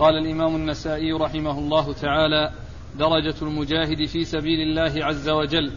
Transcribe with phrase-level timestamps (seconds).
[0.00, 2.52] قال الإمام النسائي رحمه الله تعالى
[2.98, 5.72] درجة المجاهد في سبيل الله عز وجل.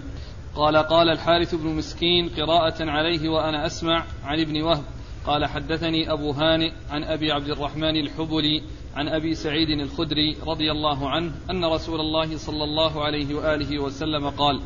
[0.56, 4.84] قال قال الحارث بن مسكين قراءة عليه وأنا أسمع عن ابن وهب.
[5.26, 8.62] قال حدثني أبو هانئ عن أبي عبد الرحمن الحبلي
[8.96, 14.30] عن أبي سعيد الخدري رضي الله عنه أن رسول الله صلى الله عليه وآله وسلم
[14.30, 14.62] قال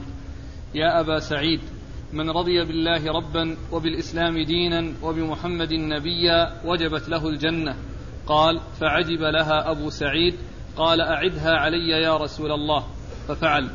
[0.75, 1.59] يا أبا سعيد
[2.13, 7.75] من رضي بالله ربا وبالإسلام دينا وبمحمد نبيا وجبت له الجنة.
[8.27, 10.35] قال فعجب لها أبو سعيد
[10.77, 12.83] قال أعدها علي يا رسول الله
[13.27, 13.69] ففعل.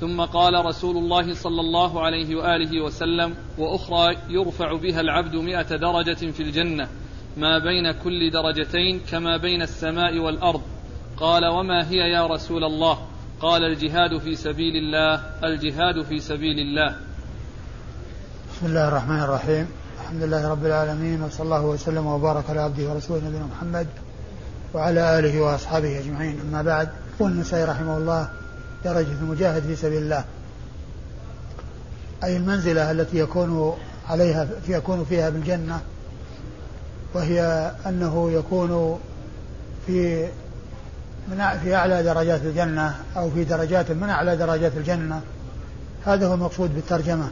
[0.00, 6.30] ثم قال رسول الله صلى الله عليه وآله وسلم وأخرى يرفع بها العبد مئة درجة
[6.30, 6.88] في الجنة
[7.36, 10.62] ما بين كل درجتين كما بين السماء والأرض.
[11.16, 12.98] قال وما هي يا رسول الله؟
[13.40, 16.96] قال الجهاد في سبيل الله الجهاد في سبيل الله.
[18.52, 19.68] بسم الله الرحمن الرحيم.
[20.00, 23.86] الحمد لله رب العالمين وصلى الله وسلم وبارك على عبده ورسوله نبينا محمد
[24.74, 26.40] وعلى آله وأصحابه أجمعين.
[26.40, 28.28] أما بعد يقول النسائي رحمه الله
[28.84, 30.24] درجة المجاهد في سبيل الله.
[32.24, 33.76] أي المنزلة التي يكون
[34.08, 35.80] عليها يكون فيها بالجنة
[37.14, 39.00] وهي أنه يكون
[39.86, 40.28] في
[41.28, 45.20] من في أعلى درجات الجنة أو في درجات من أعلى درجات الجنة.
[46.06, 47.30] هذا هو المقصود بالترجمة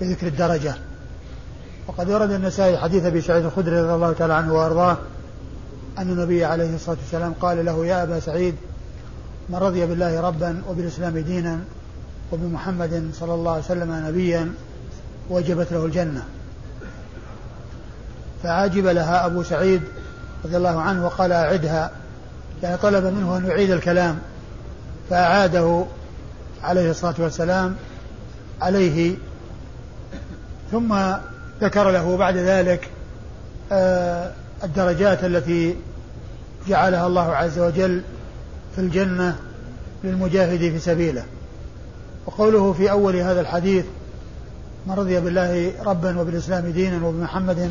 [0.00, 0.74] بذكر الدرجة.
[1.86, 4.96] وقد ورد النسائي حديث أبي سعيد الخدري رضي الله تعالى عنه وأرضاه
[5.98, 8.54] أن النبي عليه الصلاة والسلام قال له يا أبا سعيد
[9.48, 11.60] من رضي بالله ربا وبالإسلام دينا
[12.32, 14.52] وبمحمد صلى الله عليه وسلم نبيا
[15.30, 16.22] وجبت له الجنة.
[18.42, 19.82] فعجب لها أبو سعيد
[20.44, 21.90] رضي الله عنه وقال أعدها.
[22.62, 24.18] يعني طلب منه أن يعيد الكلام
[25.10, 25.84] فأعاده
[26.62, 27.76] عليه الصلاة والسلام
[28.60, 29.16] عليه.
[30.70, 30.98] ثم
[31.60, 32.90] ذكر له بعد ذلك
[33.72, 34.32] آه،
[34.64, 35.76] الدرجات التي
[36.68, 38.02] جعلها الله عز وجل
[38.74, 39.36] في الجنة
[40.04, 41.24] للمجاهد في سبيله.
[42.26, 43.84] وقوله في أول هذا الحديث
[44.86, 47.70] من رضي بالله ربا وبالإسلام دينا وبمحمد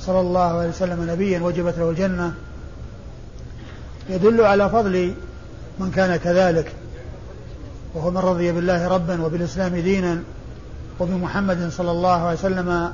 [0.00, 2.34] صلى الله عليه وسلم نبيا وجبت له الجنة
[4.10, 5.14] يدل على فضل
[5.78, 6.72] من كان كذلك.
[7.94, 10.22] وهو من رضي بالله ربا وبالإسلام دينا
[11.00, 12.92] وبمحمد صلى الله عليه وسلم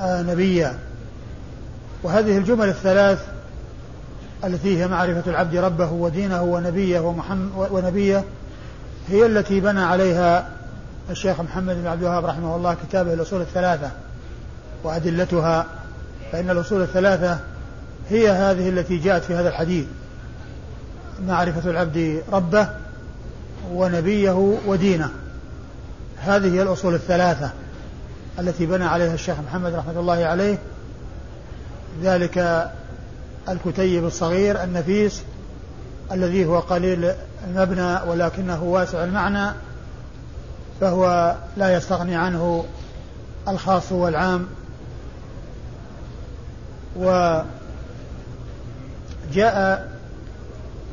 [0.00, 0.78] آه، نبيا
[2.02, 3.31] وهذه الجمل الثلاث
[4.44, 8.24] التي هي معرفة العبد ربه ودينه ونبيه ومحمد ونبيه
[9.08, 10.48] هي التي بنى عليها
[11.10, 13.90] الشيخ محمد بن عبد الوهاب رحمه الله كتابه الأصول الثلاثة
[14.84, 15.66] وأدلتها
[16.32, 17.38] فإن الأصول الثلاثة
[18.10, 19.86] هي هذه التي جاءت في هذا الحديث.
[21.26, 22.68] معرفة العبد ربه
[23.72, 25.10] ونبيه ودينه.
[26.18, 27.50] هذه هي الأصول الثلاثة
[28.38, 30.58] التي بنى عليها الشيخ محمد رحمة الله عليه.
[32.02, 32.70] ذلك
[33.48, 35.22] الكتيب الصغير النفيس
[36.12, 37.12] الذي هو قليل
[37.48, 39.52] المبنى ولكنه واسع المعنى
[40.80, 42.64] فهو لا يستغني عنه
[43.48, 44.46] الخاص والعام.
[46.96, 47.46] وجاء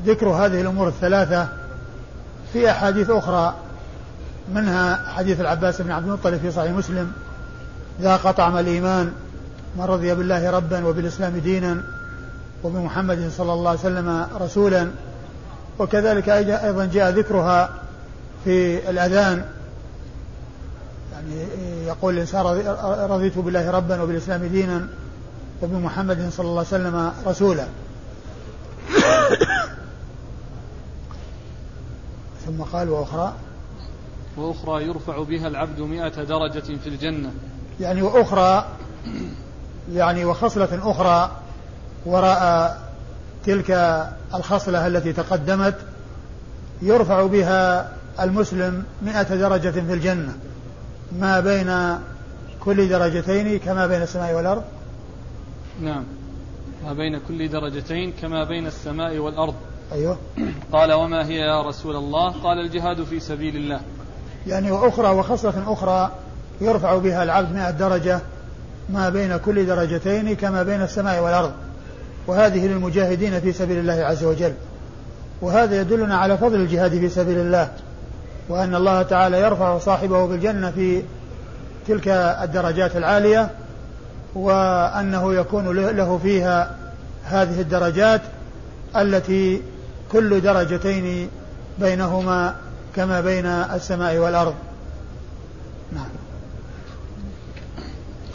[0.06, 1.48] ذكر هذه الأمور الثلاثة
[2.54, 3.56] في أحاديث أخرى
[4.54, 7.12] منها حديث العباس بن عبد المطلب في صحيح مسلم
[8.02, 9.14] ذاق طعم الإيمان
[9.78, 11.84] من رضي بالله ربا وبالإسلام دينا
[12.64, 14.92] وبمحمد صلى الله عليه وسلم رسولا.
[15.80, 17.70] وكذلك أيضا جاء ذكرها
[18.44, 19.46] في الأذان.
[21.14, 21.46] يعني
[21.88, 22.46] يقول الإنسان
[23.10, 24.88] رضيت بالله ربا وبالإسلام دينا
[25.62, 27.68] وبمحمد صلى الله عليه وسلم رسولا.
[32.46, 33.34] ثم قال وأخرى.
[34.38, 37.32] وأخرى يرفع بها العبد مئة درجة في الجنة.
[37.80, 38.66] يعني وأخرى
[39.94, 41.32] يعني وخصلة أخرى.
[42.06, 42.78] وراء
[43.46, 43.72] تلك
[44.36, 45.76] الخصلة التي تقدمت
[46.82, 50.34] يرفع بها المسلم مئة درجة في الجنة.
[51.20, 52.00] ما بين
[52.60, 54.64] كل درجتين كما بين السماء والأرض؟
[55.82, 56.04] نعم.
[56.86, 59.54] ما بين كل درجتين كما بين السماء والأرض.
[59.92, 60.18] أيوه.
[60.74, 63.80] قال وما هي يا رسول الله؟ قال الجهاد في سبيل الله.
[64.48, 66.12] يعني وأخرى وخصلة أخرى
[66.62, 68.20] يرفع بها العبد مئة درجة
[68.90, 71.52] ما بين كل درجتين كما بين السماء والأرض.
[72.30, 74.54] وهذه للمجاهدين في سبيل الله عز وجل.
[75.42, 77.72] وهذا يدلنا على فضل الجهاد في سبيل الله
[78.50, 81.04] وأن الله تعالى يرفع صاحبه بالجنة في
[81.88, 82.08] تلك
[82.44, 83.50] الدرجات العالية
[84.36, 86.76] وأنه يكون له فيها
[87.24, 88.22] هذه الدرجات
[88.96, 89.62] التي
[90.12, 91.30] كل درجتين
[91.80, 92.56] بينهما
[92.96, 94.56] كما بين السماء والأرض.
[95.94, 96.10] نعم.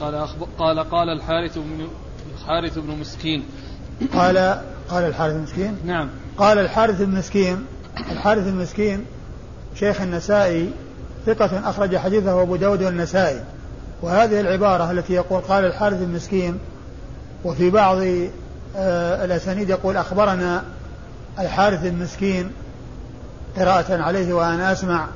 [0.00, 0.26] قال
[0.58, 1.88] قال قال الحارث بن
[2.38, 3.44] الحارث بن مسكين
[4.14, 5.76] قال قال الحارث المسكين.
[5.84, 6.08] نعم.
[6.38, 7.64] قال الحارث المسكين.
[8.12, 9.04] الحارث المسكين
[9.74, 10.70] شيخ النسائي
[11.26, 13.40] ثقة أخرج حديثه أبو داود والنسائي.
[14.02, 16.58] وهذه العبارة التي يقول قال الحارث المسكين
[17.44, 17.98] وفي بعض
[18.76, 20.64] آه الأسانيد يقول أخبرنا
[21.38, 22.50] الحارث المسكين
[23.56, 25.06] قراءة عليه وأنا أسمع.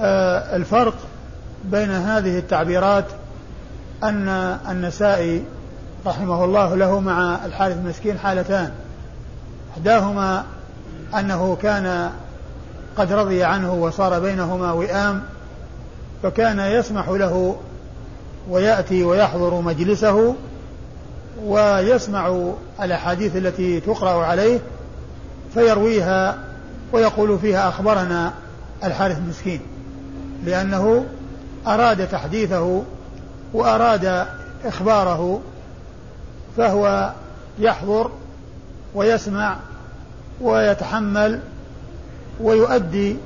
[0.00, 0.94] آه الفرق
[1.64, 3.04] بين هذه التعبيرات
[4.02, 4.28] أن
[4.70, 5.44] النسائي
[6.06, 8.72] رحمه الله له مع الحارث المسكين حالتان.
[9.72, 10.44] إحداهما
[11.18, 12.10] أنه كان
[12.96, 15.22] قد رضي عنه وصار بينهما وئام
[16.22, 17.56] فكان يسمح له
[18.50, 20.34] ويأتي ويحضر مجلسه
[21.44, 22.52] ويسمع
[22.82, 24.60] الأحاديث التي تقرأ عليه
[25.54, 26.38] فيرويها
[26.92, 28.32] ويقول فيها أخبرنا
[28.84, 29.60] الحارث المسكين
[30.44, 31.04] لأنه
[31.66, 32.82] أراد تحديثه
[33.54, 34.26] وأراد
[34.64, 35.40] إخباره
[36.56, 37.12] فهو
[37.58, 38.10] يحضر
[38.94, 39.56] ويسمع
[40.40, 41.40] ويتحمل
[42.40, 43.16] ويؤدي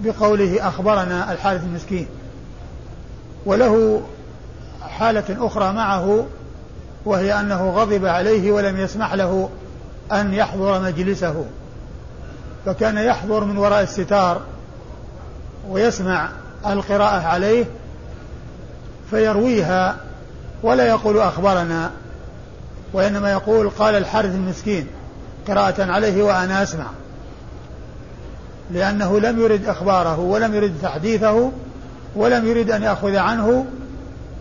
[0.00, 2.06] بقوله أخبرنا الحارث المسكين.
[3.46, 4.02] وله
[4.82, 6.26] حالة أخرى معه
[7.04, 9.50] وهي أنه غضب عليه ولم يسمح له
[10.12, 11.44] أن يحضر مجلسه.
[12.66, 14.40] فكان يحضر من وراء الستار
[15.68, 16.28] ويسمع
[16.66, 17.64] القراءة عليه
[19.10, 19.96] فيرويها
[20.62, 21.90] ولا يقول أخبرنا
[22.92, 24.86] وإنما يقول قال الحارث المسكين
[25.48, 26.86] قراءة عليه وأنا أسمع.
[28.70, 31.50] لأنه لم يرد إخباره ولم يرد تحديثه
[32.16, 33.66] ولم يرد أن يأخذ عنه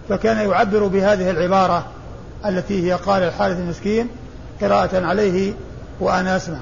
[0.09, 1.85] فكان يعبر بهذه العبارة
[2.45, 4.07] التي هي قال الحارث المسكين
[4.61, 5.53] قراءة عليه
[5.99, 6.59] وأنا أسمع.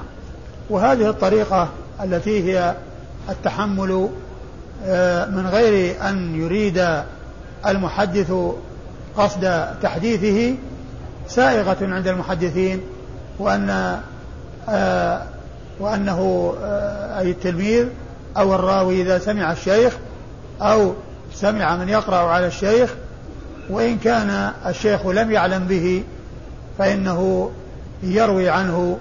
[0.70, 1.68] وهذه الطريقة
[2.04, 2.74] التي هي
[3.28, 4.08] التحمل
[4.86, 6.86] آه، من غير أن يريد
[7.66, 8.32] المحدث
[9.18, 10.54] قصد تحديثه
[11.28, 12.80] سائغة عند المحدثين
[13.38, 13.98] وأن
[14.68, 15.22] آه،
[15.80, 17.86] وأنه آه، أي التلميذ
[18.36, 19.96] أو الراوي إذا سمع الشيخ
[20.62, 20.94] أو
[21.34, 22.94] سمع من يقرأ على الشيخ
[23.70, 26.04] وإن كان الشيخ لم يعلم به
[26.78, 27.50] فإنه
[28.02, 28.98] يروي عنه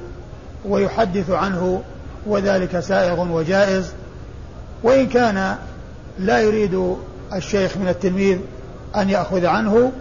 [0.66, 1.82] ويحدث عنه
[2.26, 3.94] وذلك سائغ وجائز.
[4.84, 5.56] وإن كان
[6.20, 6.96] لا يريد
[7.34, 8.38] الشيخ من التلميذ
[8.96, 9.92] أن يأخذ عنه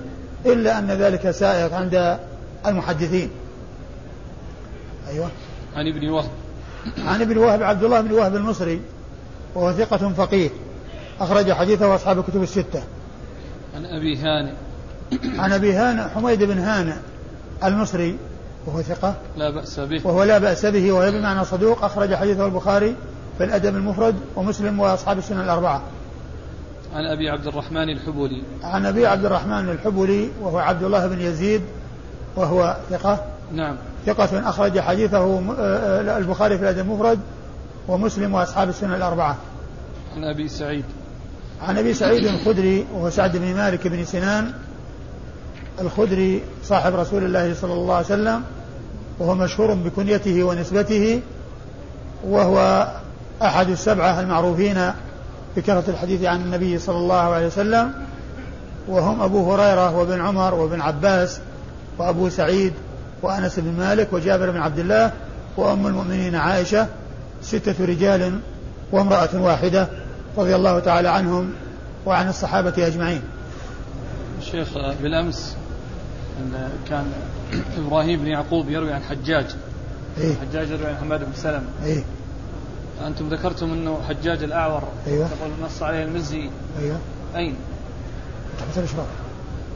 [0.46, 2.18] إلا أن ذلك سائغ عند
[2.66, 3.30] المحدثين.
[5.08, 5.28] أيوة.
[5.76, 6.30] عن ابن وهب.
[6.98, 8.80] عن ابن وهب عبد الله بن وهب المصري
[9.54, 10.50] وهو ثقة فقيه
[11.20, 12.82] أخرج حديثه أصحاب الكتب الستة.
[13.76, 14.52] عن أبي هانئ.
[15.38, 16.94] عن أبي هانئ حميد بن هانئ
[17.64, 18.16] المصري
[18.66, 19.14] وهو ثقة.
[19.36, 20.00] لا بأس به.
[20.04, 22.94] وهو لا بأس به وهو بمعنى صدوق أخرج حديثه البخاري
[23.38, 25.82] في الأدب المفرد ومسلم وأصحاب السنة الأربعة.
[26.96, 28.42] عن أبي عبد الرحمن الحبولي.
[28.62, 31.62] عن أبي عبد الرحمن الحبولي وهو عبد الله بن يزيد
[32.36, 33.24] وهو ثقة.
[33.52, 33.76] نعم.
[34.06, 37.18] ثقة أخرج حديثه آه، آه، البخاري في الأدب المفرد
[37.88, 39.36] ومسلم وأصحاب السنة الأربعة.
[40.16, 40.84] عن أبي سعيد.
[41.62, 44.52] عن أبي سعيد الخدري وهو سعد بن مالك بن سنان.
[45.80, 48.42] الخدري صاحب رسول الله صلى الله عليه وسلم
[49.18, 51.20] وهو مشهور بكنيته ونسبته
[52.24, 52.88] وهو
[53.42, 54.92] أحد السبعة المعروفين
[55.56, 57.92] بكثرة الحديث عن النبي صلى الله عليه وسلم
[58.88, 61.40] وهم أبو هريرة وابن عمر وابن عباس
[61.98, 62.72] وأبو سعيد
[63.22, 65.12] وأنس بن مالك وجابر بن عبد الله
[65.56, 66.86] وأم المؤمنين عائشة
[67.42, 68.40] ستة رجال
[68.92, 69.88] وامرأة واحدة
[70.38, 71.52] رضي الله تعالى عنهم
[72.06, 73.22] وعن الصحابة أجمعين
[74.38, 74.68] الشيخ
[75.02, 75.56] بالأمس
[76.40, 77.04] أن كان
[77.78, 79.46] إبراهيم بن يعقوب يروي عن حجاج
[80.18, 82.04] إيه؟ حجاج يروي عن حماد بن سلمة إيه؟
[83.06, 85.28] أنتم ذكرتم أنه حجاج الأعور أيوة.
[85.28, 86.50] تقول نص عليه المزي.
[86.80, 86.98] أيوة.
[87.36, 87.56] أين؟
[88.58, 89.06] تحت الإشراف.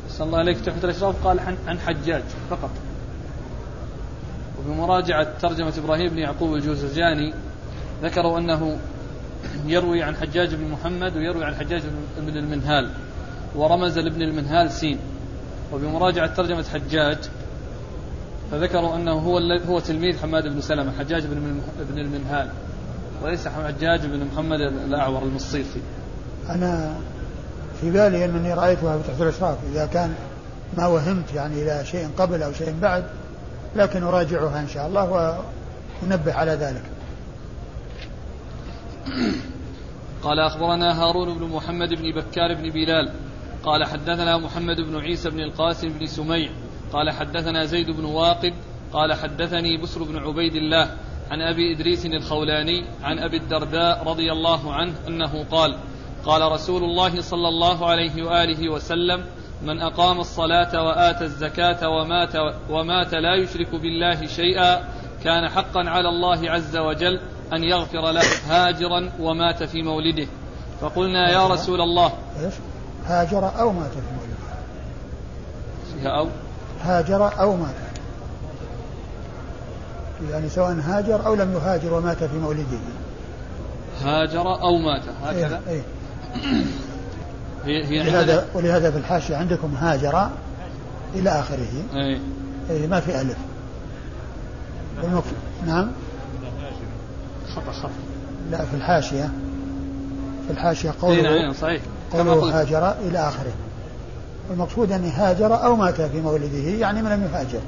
[0.08, 1.26] صلى الله عليك تحت الإشراف.
[1.26, 2.70] قال عن حجاج فقط.
[4.58, 7.34] وبمراجعة ترجمة إبراهيم بن يعقوب الجوزجاني
[8.02, 8.78] ذكروا أنه
[9.66, 11.82] يروي عن حجاج بن محمد ويروي عن حجاج
[12.18, 12.90] بن المنهال
[13.54, 14.98] ورمز لابن المنهال سين.
[15.72, 17.18] وبمراجعة ترجمة حجاج
[18.50, 21.26] فذكروا أنه هو هو تلميذ حماد بن سلمة حجاج
[21.90, 22.50] بن المنهال.
[23.22, 25.80] وليس حجاج بن محمد الأعور المصيصي
[26.48, 26.94] أنا
[27.80, 29.58] في بالي أنني رأيتها تحت الإشراف.
[29.72, 30.14] إذا كان
[30.76, 33.04] ما وهمت يعني إلى شيء قبل أو شيء بعد
[33.76, 35.38] لكن أراجعها إن شاء الله
[36.02, 36.82] ونبه على ذلك.
[40.24, 43.12] قال أخبرنا هارون بن محمد بن بكار بن بلال.
[43.62, 46.50] قال حدثنا محمد بن عيسى بن القاسم بن سميع.
[46.92, 48.52] قال حدثنا زيد بن واقد.
[48.92, 50.96] قال حدثني بسر بن عبيد الله.
[51.30, 55.76] عن أبي إدريس الخولاني عن أبي الدرداء رضي الله عنه أنه قال
[56.24, 59.24] قال رسول الله صلى الله عليه وآله وسلم
[59.62, 62.32] من أقام الصلاة وآتى الزكاة ومات,
[62.70, 64.88] ومات لا يشرك بالله شيئا
[65.24, 67.20] كان حقا على الله عز وجل
[67.52, 70.26] أن يغفر له هاجرا ومات في مولده.
[70.80, 72.12] فقلنا يا رسول الله.
[72.44, 72.54] إيش؟
[73.06, 74.36] هاجر أو مات في مولده؟
[75.94, 76.28] فيها أو؟
[76.80, 77.89] هاجر أو مات؟
[80.30, 82.78] يعني سواء هاجر أو لم يهاجر ومات في مولده.
[84.04, 85.82] هاجر أو مات هكذا؟ إيه.
[87.64, 90.28] هي هي ولهذا, ولهذا في الحاشية عندكم هاجر
[91.14, 91.68] إلى آخره.
[91.94, 92.20] أي.
[92.70, 93.36] إيه ما في ألف.
[95.66, 95.90] نعم؟
[97.56, 97.90] خطأ خطأ.
[98.50, 99.30] لا في الحاشية.
[100.46, 101.82] في الحاشية قوله نعم صحيح.
[102.12, 103.52] قوله هاجر إلى آخره.
[104.50, 107.60] المقصود أن هاجر أو مات في مولده يعني من لم يهاجر.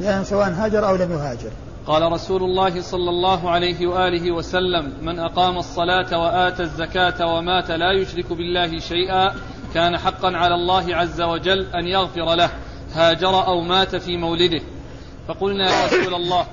[0.00, 1.50] يعني سواء هاجر أو لم يهاجر.
[1.86, 7.92] قال رسول الله صلى الله عليه وآله وسلم من أقام الصلاة وآتى الزكاة ومات لا
[7.92, 9.34] يشرك بالله شيئا
[9.74, 12.50] كان حقا على الله عز وجل أن يغفر له
[12.92, 14.60] هاجر أو مات في مولده.
[15.28, 16.46] فقلنا يا رسول الله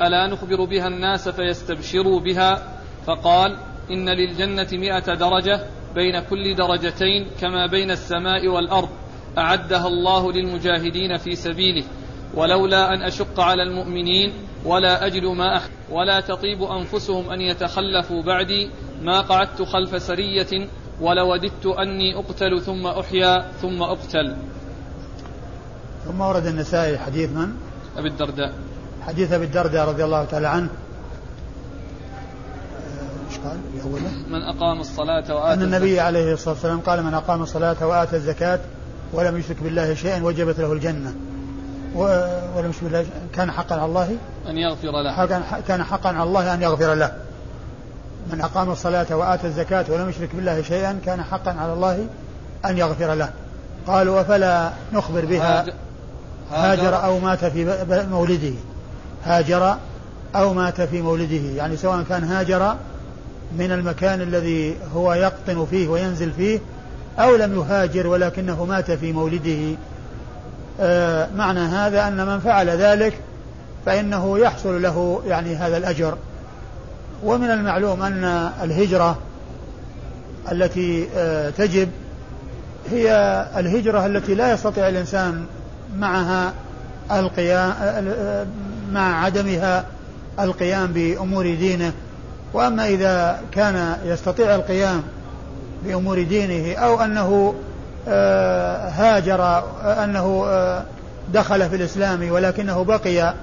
[0.00, 3.56] ألا نخبر بها الناس فيستبشروا بها؟ فقال
[3.90, 5.60] إن للجنة مئة درجة
[5.94, 8.88] بين كل درجتين كما بين السماء والأرض
[9.38, 11.84] أعدها الله للمجاهدين في سبيله
[12.34, 14.32] ولولا أن أشق على المؤمنين
[14.66, 18.70] ولا أجد ما أحد ولا تطيب أنفسهم أن يتخلفوا بعدي.
[19.02, 20.68] ما قعدت خلف سرية
[21.00, 24.36] ولوددت أني أقتل ثم أحيا ثم أقتل.
[26.04, 27.48] ثم ورد النسائي حديث من؟
[27.96, 28.52] أبي الدرداء.
[29.06, 30.68] حديث أبي الدرداء رضي الله تعالى عنه.
[33.30, 33.58] إيش قال؟
[34.30, 38.60] من أقام الصلاة وآتى أن النبي عليه الصلاة والسلام قال من أقام الصلاة وآتى الزكاة
[39.12, 41.14] ولم يشرك بالله شيئا وجبت له الجنة.
[41.96, 44.16] ولم يشرك بالله كان حقا على الله
[44.48, 45.16] أن يغفر له.
[45.68, 47.12] كان حقا على الله أن يغفر له.
[48.32, 52.06] من أقام الصلاة وآتى الزكاة ولم يشرك بالله شيئا كان حقا على الله
[52.64, 53.30] أن يغفر له.
[53.86, 55.64] قالوا وفلا نخبر بها.
[56.52, 57.76] هاجر أو مات في
[58.10, 58.52] مولده.
[59.24, 59.76] هاجر
[60.34, 61.56] أو مات في مولده.
[61.56, 62.76] يعني سواء كان هاجر
[63.58, 66.60] من المكان الذي هو يقطن فيه وينزل فيه
[67.18, 69.76] أو لم يهاجر ولكنه مات في مولده.
[71.36, 73.20] معنى هذا أن من فعل ذلك
[73.86, 76.16] فإنه يحصل له يعني هذا الأجر.
[77.24, 79.18] ومن المعلوم أن الهجرة
[80.52, 81.88] التي آه تجب
[82.90, 83.10] هي
[83.56, 85.44] الهجرة التي لا يستطيع الإنسان
[85.96, 86.52] معها
[87.12, 88.46] القيام آه،
[88.92, 89.84] مع عدمها
[90.40, 91.92] القيام بأمور دينه.
[92.52, 95.02] وأما إذا كان يستطيع القيام
[95.84, 97.65] بأمور دينه أو أنه آه،
[98.08, 99.64] هاجر
[100.04, 100.82] أنه آه،
[101.32, 103.34] دخل في الإسلام ولكنه بقي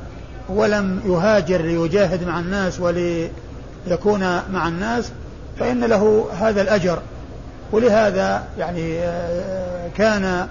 [0.50, 5.12] ولم يهاجر ليجاهد مع الناس وليكون مع الناس
[5.60, 7.00] فإن له هذا الأجر.
[7.72, 10.48] ولهذا يعني آه، كان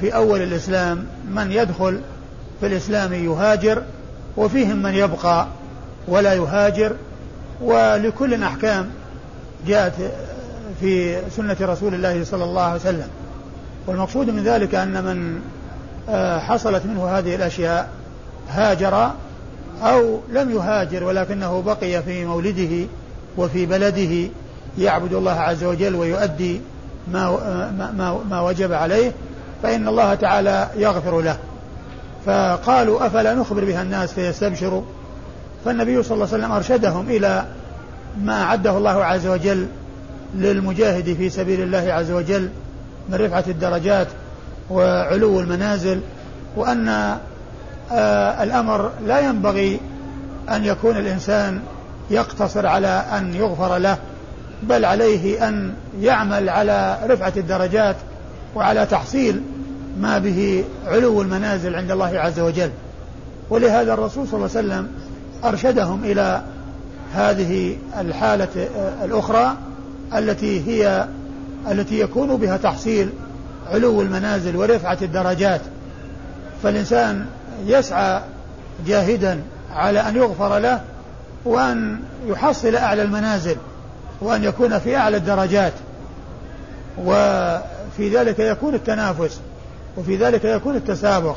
[0.00, 2.00] في أول الإسلام من يدخل
[2.60, 3.82] في الإسلام يهاجر
[4.36, 5.46] وفيهم من يبقى
[6.08, 6.92] ولا يهاجر
[7.60, 8.90] ولكل أحكام
[9.66, 9.92] جاءت
[10.80, 13.08] في سنة رسول الله صلى الله عليه وسلم.
[13.86, 15.40] والمقصود من ذلك أن من
[16.08, 17.88] آه، حصلت منه هذه الأشياء
[18.50, 19.10] هاجر
[19.82, 22.86] أو لم يهاجر ولكنه بقي في مولده
[23.38, 24.30] وفي بلده
[24.78, 26.60] يعبد الله عز وجل ويؤدي
[27.12, 27.30] ما
[27.96, 29.12] ما ما وجب عليه
[29.62, 31.38] فإن الله تعالى يغفر له.
[32.26, 34.82] فقالوا أفلا نخبر بها الناس فيستبشروا؟
[35.64, 37.44] فالنبي صلى الله عليه وسلم أرشدهم إلى
[38.22, 39.66] ما أعده الله عز وجل
[40.34, 42.48] للمجاهد في سبيل الله عز وجل
[43.08, 44.06] من رفعة الدرجات
[44.70, 46.00] وعلو المنازل
[46.56, 46.88] وأن
[47.92, 49.80] آه الأمر لا ينبغي
[50.50, 51.60] أن يكون الإنسان
[52.10, 53.98] يقتصر على أن يغفر له
[54.62, 57.96] بل عليه أن يعمل على رفعة الدرجات
[58.54, 59.42] وعلى تحصيل
[60.00, 62.70] ما به علو المنازل عند الله عز وجل.
[63.50, 64.88] ولهذا الرسول صلى الله عليه وسلم
[65.44, 66.42] أرشدهم إلى
[67.14, 68.68] هذه الحالة
[69.04, 69.56] الأخرى
[70.14, 71.08] التي هي
[71.70, 73.10] التي يكون بها تحصيل
[73.70, 75.60] علو المنازل ورفعة الدرجات.
[76.62, 77.26] فالإنسان
[77.66, 78.20] يسعى
[78.86, 79.40] جاهدا
[79.72, 80.80] على أن يغفر له
[81.44, 83.56] وأن يحصل أعلى المنازل
[84.20, 85.72] وأن يكون في أعلى الدرجات.
[86.98, 89.40] وفي ذلك يكون التنافس
[89.96, 91.36] وفي ذلك يكون التسابق.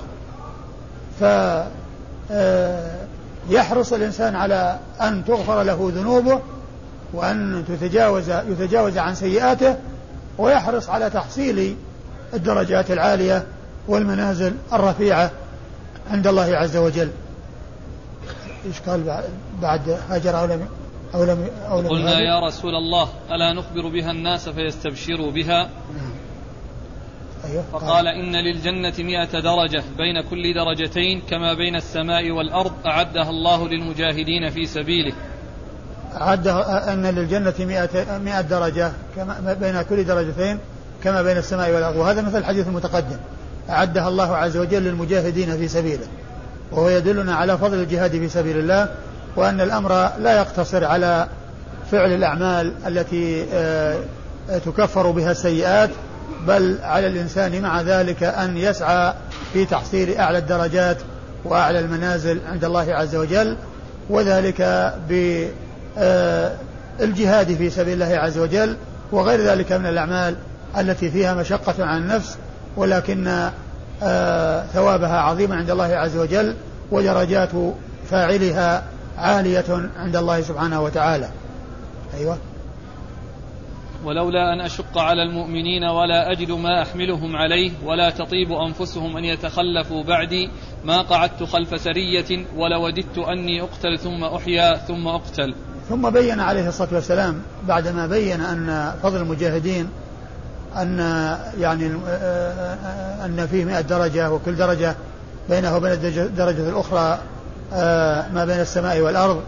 [3.49, 6.39] فيحرص آه، الإنسان على أن تغفر له ذنوبه
[7.15, 9.75] وأن تتجاوز يتجاوز عن سيئاته
[10.37, 11.75] ويحرص على تحصيل
[12.33, 13.45] الدرجات العالية
[13.87, 15.31] والمنازل الرفيعة
[16.11, 17.09] عند الله عز وجل.
[18.65, 19.21] إيش قال
[19.61, 20.67] بعد هاجر أو لم
[21.15, 25.69] أو لم أو لم قلنا يا رسول الله ألا نخبر بها الناس فيستبشروا بها.
[27.45, 33.67] أيوه فقال إن للجنة مئة درجة بين كل درجتين كما بين السماء والأرض أعدها الله
[33.67, 35.13] للمجاهدين في سبيله.
[36.21, 40.59] أعد أن للجنة مئة, مئة درجة كما بين كل درجتين
[41.03, 41.95] كما بين السماء والأرض.
[41.95, 43.17] وهذا مثل الحديث المتقدم.
[43.69, 46.07] أعدها الله عز وجل للمجاهدين في سبيله.
[46.71, 48.89] وهو يدلنا على فضل الجهاد في سبيل الله
[49.35, 51.27] وأن الأمر لا يقتصر على
[51.91, 53.95] فعل الأعمال التي آه،
[54.65, 55.89] تكفر بها السيئات
[56.47, 59.13] بل على الإنسان مع ذلك أن يسعى
[59.53, 60.97] في تحصيل أعلى الدرجات
[61.45, 63.57] وأعلى المنازل عند الله عز وجل
[64.09, 64.93] وذلك
[65.97, 68.77] بالجهاد في سبيل الله عز وجل
[69.11, 70.35] وغير ذلك من الأعمال
[70.77, 72.37] التي فيها مشقة عن النفس
[72.77, 73.49] ولكن
[74.03, 76.55] آه، ثوابها عظيم عند الله عز وجل
[76.91, 77.51] ودرجات
[78.09, 78.83] فاعلها
[79.17, 81.29] عالية عند الله سبحانه وتعالى.
[82.17, 82.37] أيوة.
[84.05, 90.03] ولولا أن أشق على المؤمنين ولا أجد ما أحملهم عليه ولا تطيب أنفسهم أن يتخلفوا
[90.03, 90.49] بعدي
[90.83, 95.55] ما قعدت خلف سرية ولوددت أني أقتل ثم أحيا ثم أقتل.
[95.89, 99.89] ثم بين عليه الصلاة والسلام بعدما بين أن فضل المجاهدين
[100.77, 100.99] أن
[101.59, 101.85] يعني
[103.25, 104.95] أن فيه مئة درجة وكل درجة
[105.49, 107.19] بينه وبين الدرجة الأخرى
[107.73, 109.41] آه، ما بين السماء والأرض.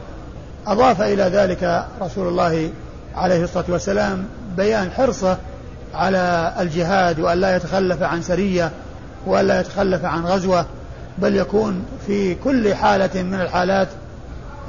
[0.67, 2.69] أضاف إلى ذلك رسول الله
[3.15, 4.25] عليه الصلاة والسلام
[4.57, 5.37] بيان حرصه
[5.93, 8.71] على الجهاد وأن لا يتخلف عن سرية
[9.25, 10.65] وأن لا يتخلف عن غزوة
[11.17, 13.87] بل يكون في كل حالة من الحالات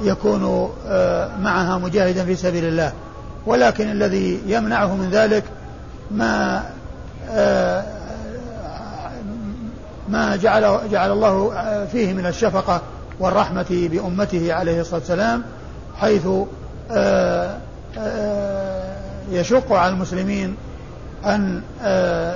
[0.01, 2.93] يكون آه، معها مجاهدا في سبيل الله.
[3.45, 5.43] ولكن الذي يمنعه من ذلك
[6.11, 6.63] ما
[7.29, 7.83] آه،
[10.09, 11.51] ما جعل جعل الله
[11.91, 12.81] فيه من الشفقة
[13.19, 15.43] والرحمة بأمته عليه الصلاة والسلام
[15.95, 16.27] حيث
[16.91, 17.57] آه،
[19.31, 20.55] يشق على المسلمين
[21.25, 21.61] أن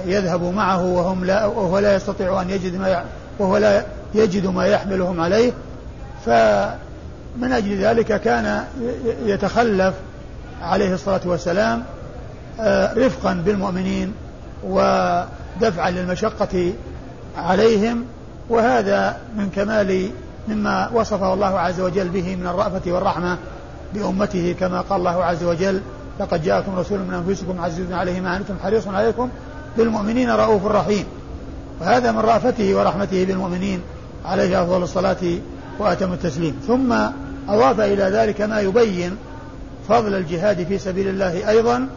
[0.06, 3.04] يذهبوا معه وهم لا وهو لا يستطيع أن يجد ما
[3.40, 5.52] وهو لا يجد ما يحملهم عليه.
[7.36, 8.64] فمن أجل ذلك كان
[9.26, 9.94] يتخلف
[10.62, 11.84] عليه الصلاة والسلام
[12.60, 14.14] آه، رفقا بالمؤمنين
[14.64, 16.74] ودفعا للمشقة
[17.38, 18.06] عليهم
[18.50, 20.10] وهذا من كمال
[20.48, 23.38] مما وصفه الله عز وجل به من الرأفة والرحمة
[23.94, 25.82] بأمته كما قال الله عز وجل
[26.20, 29.30] لقد جاءكم رسول من أنفسكم عزيز عليه ما أنتم حريص عليكم
[29.78, 31.06] بالمؤمنين رؤوف رحيم
[31.82, 33.82] وهذا من رأفته ورحمته بالمؤمنين
[34.26, 35.18] عليه أفضل الصلاة
[35.80, 36.60] وأتم التسليم.
[36.68, 36.96] ثم
[37.50, 39.18] أضاف إلى ذلك ما يبين
[39.90, 41.88] فضل الجهاد في سبيل الله أيضا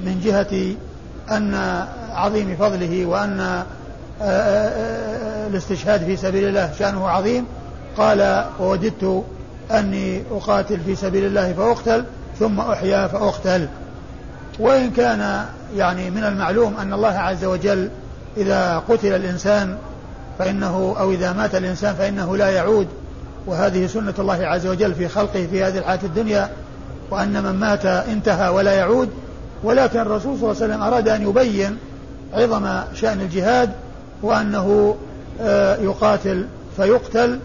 [0.00, 0.74] من جهة
[1.36, 1.54] أن
[2.12, 3.64] عظيم فضله وأن آه،
[4.22, 7.46] آه، آه، الاستشهاد في سبيل الله شأنه عظيم.
[7.96, 9.24] قال ووددت
[9.70, 12.04] أني أقاتل في سبيل الله فأقتل
[12.38, 13.68] ثم أحيا فأقتل.
[14.58, 15.44] وإن كان
[15.76, 17.90] يعني من المعلوم أن الله عز وجل
[18.36, 19.76] إذا قتل الإنسان
[20.38, 22.88] فإنه أو إذا مات الإنسان فإنه لا يعود
[23.46, 26.50] وهذه سنة الله عز وجل في خلقه في هذه الحياة الدنيا
[27.10, 29.08] وأن من مات انتهى ولا يعود.
[29.62, 31.76] ولكن الرسول صلى الله عليه وسلم أراد أن يبين
[32.34, 33.70] عظم شأن الجهاد
[34.22, 34.96] وأنه
[35.40, 37.38] آه، يقاتل فيقتل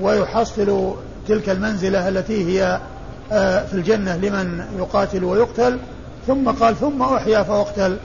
[0.00, 0.94] ويحصل
[1.28, 2.80] تلك المنزلة التي هي
[3.32, 5.78] آه، في الجنة لمن يقاتل ويقتل.
[6.26, 7.96] ثم قال ثم أحيا فأقتل.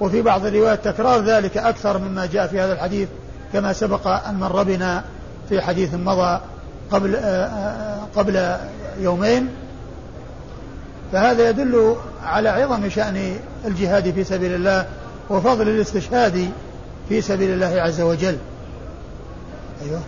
[0.00, 3.08] وفي بعض الروايات تكرار ذلك أكثر مما جاء في هذا الحديث
[3.52, 5.04] كما سبق أن مر بنا
[5.48, 6.40] في حديث مضى.
[6.90, 8.56] قبل آه، قبل
[9.00, 9.48] يومين
[11.12, 14.86] فهذا يدل على عظم شأن الجهاد في سبيل الله
[15.30, 16.50] وفضل الاستشهاد
[17.08, 18.36] في سبيل الله عز وجل.
[19.82, 20.00] أيوه.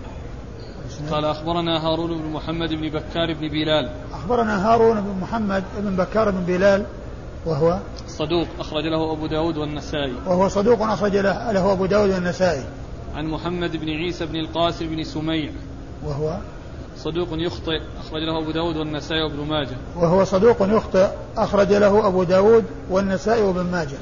[1.10, 3.90] قال أخبرنا هارون بن محمد بن بكار بن بلال.
[4.12, 6.84] أخبرنا هارون بن محمد بن بكار بن بلال
[7.46, 10.14] وهو صدوق أخرج له أبو داود والنسائي.
[10.26, 12.64] وهو صدوق أخرج له أبو داود والنسائي.
[13.16, 15.50] عن محمد بن عيسى بن القاسم بن سميع.
[16.04, 16.38] وهو
[17.04, 19.76] صدوق يخطئ أخرج له أبو داود والنسائي وابن ماجه.
[19.96, 23.98] وهو صدوق يخطئ أخرج له أبو داود والنسائي وابن ماجه.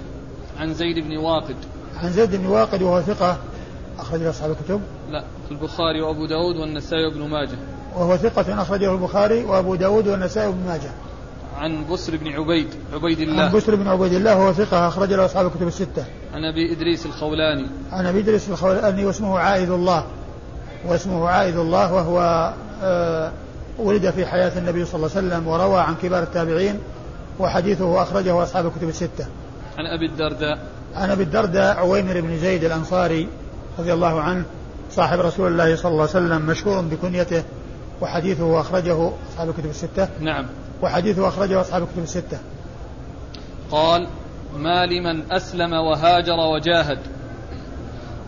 [0.58, 1.56] عن زيد بن واقد.
[1.96, 3.38] عن زيد بن واقد وهو ثقة
[3.98, 4.80] أخرج له أصحاب الكتب.
[5.10, 7.58] لا في البخاري وأبو داود والنسائي وابن ماجه.
[7.96, 10.90] وهو ثقة أخرجه البخاري وأبو داود والنسائي وابن ماجه.
[11.56, 13.42] عن بسر بن عبيد عبيد الله.
[13.42, 16.04] عن بسر بن عبيد الله وهو ثقة أخرج له أصحاب الكتب الستة.
[16.34, 17.66] عن أبي إدريس الخولاني.
[17.92, 20.04] عن أبي إدريس الخولاني واسمه عائد الله.
[20.88, 22.52] واسمه عائد الله وهو
[23.78, 26.78] ولد في حياة النبي صلى الله عليه وسلم وروى عن كبار التابعين
[27.38, 29.26] وحديثه أخرجه أصحاب الكتب الستة.
[29.78, 30.58] عن أبي الدرداء.
[30.94, 33.28] عن أبي الدرداء عويمر بن زيد الأنصاري
[33.78, 34.44] رضي الله عنه
[34.90, 37.42] صاحب رسول الله صلى الله عليه وسلم مشهور بكنيته
[38.00, 40.08] وحديثه أخرجه أصحاب الكتب الستة.
[40.20, 40.46] نعم.
[40.82, 42.38] وحديثه أخرجه أصحاب الكتب الستة.
[43.70, 44.08] قال
[44.56, 46.98] ما لمن أسلم وهاجر وجاهد.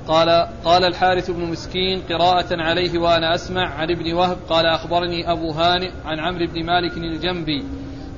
[0.08, 5.50] قال قال الحارث بن مسكين قراءة عليه وأنا أسمع عن ابن وهب قال أخبرني أبو
[5.50, 7.64] هانئ عن عمرو بن مالك الجنبي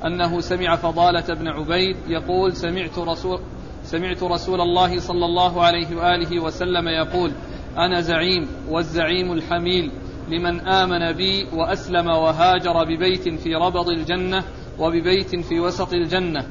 [0.06, 3.40] أنه سمع فضالة بن عبيد يقول سمعت رسول
[3.82, 7.32] سمعت رسول الله صلى الله عليه وآله وسلم يقول
[7.78, 9.92] أنا زعيم والزعيم الحميل
[10.28, 14.44] لمن آمن بي وأسلم وهاجر ببيت في ربض الجنة
[14.78, 16.46] وببيت في وسط الجنة.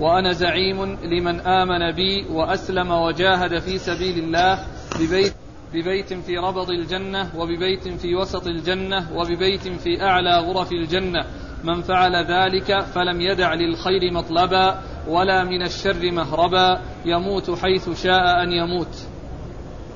[0.00, 4.58] وأنا زعيم لمن آمن بي وأسلم وجاهد في سبيل الله
[5.00, 5.34] ببيت
[5.74, 11.24] ببيت في ربض الجنة وببيت في وسط الجنة وببيت في أعلى غرف الجنة.
[11.64, 16.80] من فعل ذلك فلم يدع للخير مطلبا ولا من الشر مهربا.
[17.04, 18.94] يموت حيث شاء أن يموت.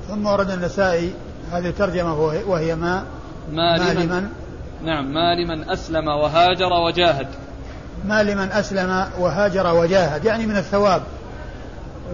[0.07, 1.13] ثم ورد النسائي
[1.51, 3.05] هذه الترجمة وهي ما
[3.51, 4.29] ما, ما لمن, لمن؟
[4.85, 7.27] نعم ما لمن أسلم وهاجر وجاهد.
[8.05, 11.01] ما لمن أسلم وهاجر وجاهد يعني من الثواب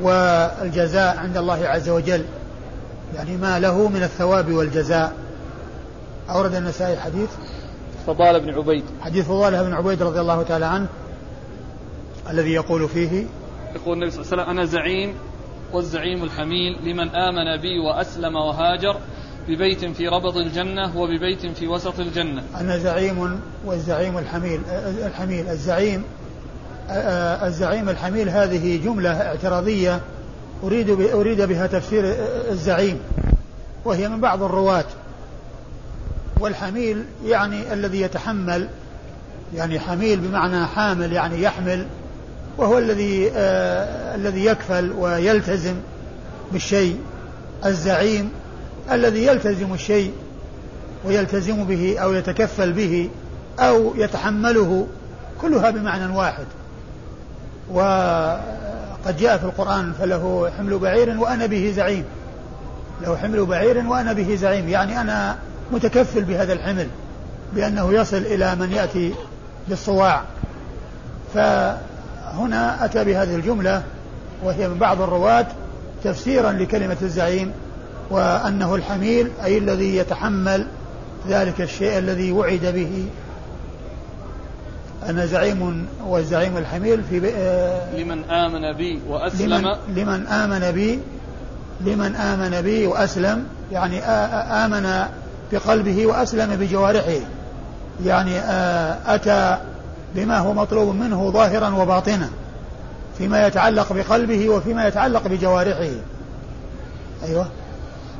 [0.01, 2.25] والجزاء عند الله عز وجل.
[3.15, 5.13] يعني ما له من الثواب والجزاء.
[6.29, 7.29] أورد النسائي حديث؟
[8.07, 8.83] فضال بن عبيد.
[9.01, 10.87] حديث فضالة بن عبيد رضي الله تعالى عنه
[12.29, 13.25] الذي يقول فيه
[13.75, 15.15] يقول النبي صلى الله عليه وسلم أنا زعيم
[15.73, 18.97] والزعيم الحميل لمن آمن بي وأسلم وهاجر.
[19.47, 22.43] ببيت في ربض الجنة وببيت في وسط الجنة.
[22.59, 24.61] أنا زعيم والزعيم الحميل
[25.05, 26.03] الحميل الزعيم
[27.45, 30.01] الزعيم الحميل هذه جملة اعتراضية
[30.63, 32.15] أريد أريد بها تفسير
[32.51, 32.99] الزعيم
[33.85, 34.85] وهي من بعض الرواة.
[36.39, 38.67] والحميل يعني الذي يتحمل
[39.55, 41.87] يعني حميل بمعنى حامل يعني يحمل
[42.57, 45.75] وهو الذي آه الذي يكفل ويلتزم
[46.51, 46.99] بالشيء.
[47.65, 48.31] الزعيم
[48.91, 50.13] الذي يلتزم الشيء
[51.05, 53.09] ويلتزم به أو يتكفل به
[53.59, 54.87] أو يتحمله
[55.41, 56.45] كلها بمعنى واحد.
[57.71, 62.05] وقد جاء في القرآن فله حمل بعير وأنا به زعيم.
[63.01, 64.69] له حمل بعير وأنا به زعيم.
[64.69, 65.37] يعني أنا
[65.71, 66.87] متكفل بهذا الحمل
[67.55, 69.13] بأنه يصل إلى من يأتي
[69.69, 70.23] بالصواع.
[71.33, 73.83] فهنا أتى بهذه الجملة
[74.43, 75.47] وهي من بعض الرواة
[76.03, 77.51] تفسيرا لكلمة الزعيم
[78.09, 80.67] وأنه الحميل أي الذي يتحمل
[81.29, 83.05] ذلك الشيء الذي وعد به.
[85.09, 89.53] أنا زعيم والزعيم الحميل في آه لمن آمن بي وأسلم.
[89.53, 90.99] لمن, لمن آمن بي
[91.81, 93.99] لمن آمن بي وأسلم يعني
[94.65, 95.05] آمن
[95.51, 97.19] بقلبه وأسلم بجوارحه.
[98.05, 98.39] يعني
[99.07, 99.57] أتى
[100.15, 102.29] بما هو مطلوب منه ظاهرا وباطنا
[103.17, 105.89] فيما يتعلق بقلبه وفيما يتعلق بجوارحه.
[107.23, 107.47] أيوه.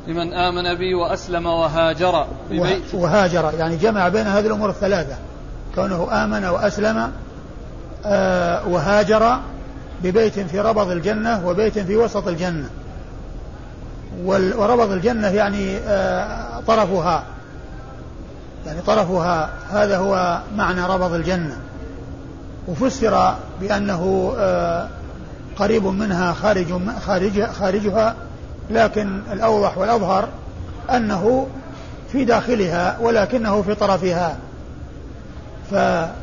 [0.08, 5.16] لمن آمن بي وأسلم وهاجر ببيت وهاجر يعني جمع بين هذه الأمور الثلاثة.
[5.74, 7.12] كونه آمن وأسلم
[8.06, 9.38] آه وهاجر
[10.02, 12.68] ببيت في ربض الجنة وبيت في وسط الجنة.
[14.24, 17.24] وربض الجنة يعني آه طرفها.
[18.66, 21.56] يعني طرفها هذا هو معنى ربض الجنة.
[22.68, 24.88] وفسر بأنه آه
[25.56, 26.66] قريب منها خارج
[27.06, 28.14] خارج خارجها
[28.70, 30.28] لكن الأوضح والأظهر
[30.90, 31.46] أنه
[32.12, 34.36] في داخلها ولكنه في طرفها.
[35.70, 36.14] فهذا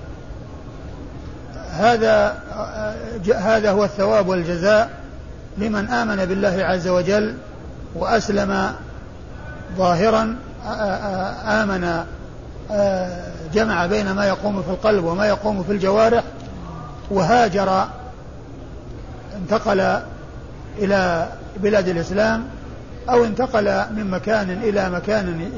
[3.35, 4.89] هذا هو الثواب والجزاء
[5.57, 7.35] لمن آمن بالله عز وجل
[7.95, 8.71] وأسلم
[9.77, 10.35] ظاهرا
[11.45, 12.03] آمن
[13.53, 16.23] جمع بين ما يقوم في القلب وما يقوم في الجوارح
[17.09, 17.87] وهاجر
[19.35, 20.01] انتقل
[20.77, 22.43] إلى بلاد الإسلام
[23.09, 25.51] أو انتقل من مكان إلى مكان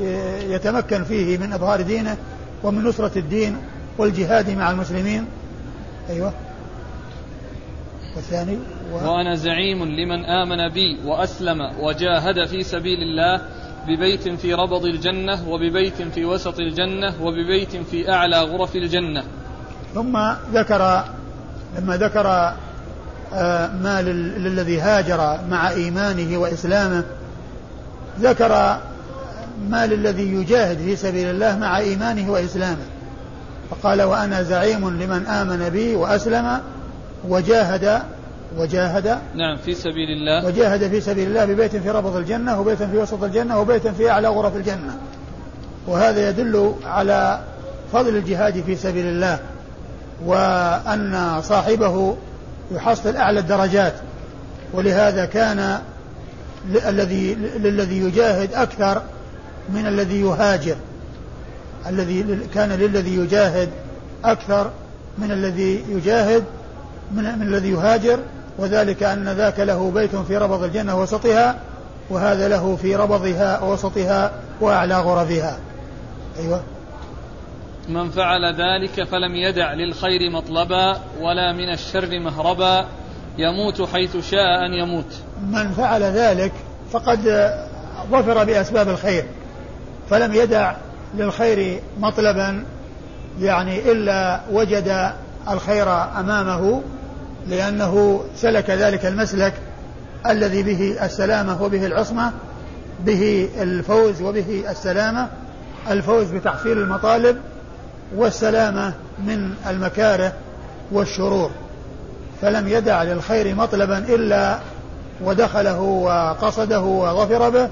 [0.49, 2.17] يتمكن فيه من إظهار دينه
[2.63, 3.57] ومن نصرة الدين
[3.97, 5.25] والجهاد مع المسلمين.
[6.09, 6.33] أيوة.
[8.15, 8.57] والثاني
[8.91, 8.95] و...
[8.95, 13.41] وأنا زعيم لمن آمن بي وأسلم وجاهد في سبيل الله
[13.87, 19.23] ببيت في ربض الجنة وببيت في وسط الجنة وببيت في أعلى غرف الجنة.
[19.93, 20.17] ثم
[20.53, 21.03] ذكر
[21.77, 22.53] لما ذكر
[23.83, 24.01] ما
[24.37, 27.03] للذي هاجر مع إيمانه وإسلامه
[28.19, 28.77] ذكر
[29.69, 32.85] ما للذي يجاهد في سبيل الله مع إيمانه وإسلامه.
[33.69, 36.59] فقال وأنا زعيم لمن آمن بي وأسلم
[37.27, 38.01] وجاهد
[38.57, 40.45] وجاهد نعم في سبيل الله.
[40.45, 44.27] وجاهد في سبيل الله ببيت في ربض الجنة وبيت في وسط الجنة وبيت في أعلى
[44.27, 44.97] غرف الجنة.
[45.87, 47.39] وهذا يدل على
[47.93, 49.39] فضل الجهاد في سبيل الله
[50.25, 52.15] وأن صاحبه
[52.71, 53.93] يحصل أعلى الدرجات
[54.73, 55.79] ولهذا كان
[56.85, 59.01] الذي للذي يجاهد أكثر
[59.69, 60.75] من الذي يهاجر
[61.87, 63.69] الذي كان للذي يجاهد
[64.25, 64.71] أكثر
[65.17, 66.43] من الذي يجاهد
[67.11, 68.19] من, من الذي يهاجر
[68.57, 71.55] وذلك أن ذاك له بيت في ربض الجنة وسطها
[72.09, 75.57] وهذا له في ربضها ووسطها وأعلى غرفها.
[76.39, 76.61] أيوة.
[77.89, 82.85] من فعل ذلك فلم يدع للخير مطلبا ولا من الشر مهربا.
[83.37, 85.13] يموت حيث شاء أن يموت.
[85.51, 86.51] من فعل ذلك
[86.91, 87.51] فقد
[88.11, 89.25] ظفر بأسباب الخير
[90.09, 90.73] فلم يدع
[91.17, 92.65] للخير مطلبا
[93.41, 95.13] يعني إلا وجد
[95.49, 96.81] الخير أمامه
[97.47, 99.53] لأنه سلك ذلك المسلك
[100.29, 102.31] الذي به السلامة وبه العصمة
[103.05, 105.29] به الفوز وبه السلامة
[105.89, 107.41] الفوز بتحصيل المطالب
[108.15, 108.93] والسلامة
[109.25, 110.33] من المكاره
[110.91, 111.51] والشرور
[112.41, 114.59] فلم يدع للخير مطلبا إلا
[115.23, 117.69] ودخله وقصده وظفر به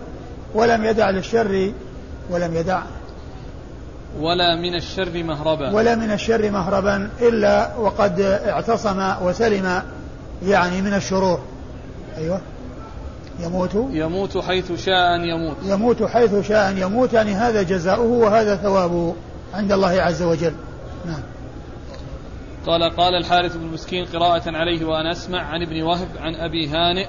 [0.53, 1.71] ولم يدع للشر
[2.29, 2.81] ولم يدع
[4.19, 5.71] ولا من الشر مهربا.
[5.71, 9.81] ولا من الشر مهربا إلا وقد اعتصم وسلم
[10.43, 11.39] يعني من الشرور.
[12.17, 12.41] أيوه.
[13.39, 13.75] يموت.
[13.91, 15.55] يموت حيث شاء أن يموت.
[15.63, 19.15] يموت حيث شاء أن يموت يعني هذا جزاؤه وهذا ثوابه.
[19.53, 20.53] عند الله عز وجل.
[21.05, 21.21] نعم.
[22.65, 27.07] قال قال الحارث بن مسكين قراءة عليه وأنا أسمع عن ابن وهب عن أبي هانئ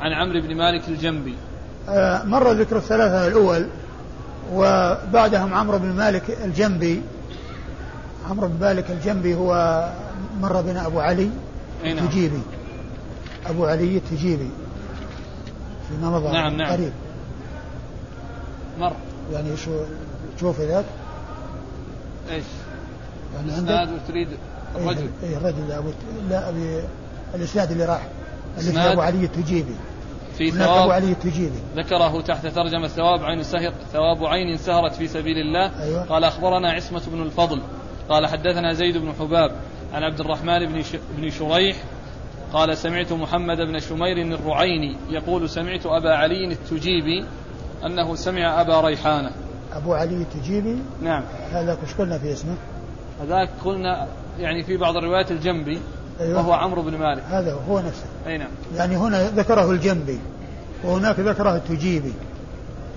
[0.00, 1.34] عن عمرو بن مالك الجنبي.
[1.88, 3.66] آه مر ذكر الثلاثة الأول
[4.52, 7.02] وبعدهم عمرو بن مالك الجنبي.
[8.30, 9.82] عمرو بن مالك الجنبي هو
[10.40, 11.30] مر بنا أبو علي
[11.84, 11.98] نعم.
[11.98, 12.42] التجيبي.
[13.46, 14.50] أبو علي التجيبي.
[15.88, 16.72] فيما مضى نعم نعم.
[16.72, 16.92] قريب.
[18.78, 18.92] مر.
[19.32, 19.70] يعني شو
[20.36, 20.84] تشوف ذاك؟
[22.30, 22.44] إيش؟
[23.34, 24.28] يعني عندك؟ تريد
[24.76, 25.10] الرجل.
[25.22, 25.90] اي الرجل أبو
[26.30, 26.82] لا أبي
[27.34, 28.06] الاسناد اللي راح.
[28.58, 29.74] اللي أبو علي التجيبي.
[30.38, 31.58] في ثواب أبو علي التجيبي.
[31.76, 35.82] ذكره تحت ترجمة ثواب عين سهر ثواب عين سهرت في سبيل الله.
[35.82, 36.04] أيوة.
[36.04, 37.62] قال أخبرنا عصمة بن الفضل.
[38.08, 39.52] قال حدثنا زيد بن حباب
[39.92, 40.82] عن عبد الرحمن بن
[41.16, 41.76] بن شريح.
[42.52, 47.26] قال سمعت محمد بن شمير الرعيني يقول سمعت أبا علي التجيبي
[47.86, 49.30] أنه سمع أبا ريحانة.
[49.76, 50.76] أبو علي التجيبي.
[51.02, 51.22] نعم.
[51.52, 52.54] هذا إيش قلنا في اسمه؟
[53.22, 54.06] هذاك قلنا
[54.38, 55.80] يعني في بعض الروايات الجنبي
[56.20, 56.38] أيوة.
[56.38, 57.22] وهو عمرو بن مالك.
[57.30, 58.04] هذا هو نفسه.
[58.26, 58.48] أي نعم.
[58.76, 60.18] يعني هنا ذكره الجنبي
[60.84, 62.12] وهناك ذكره التجيبي.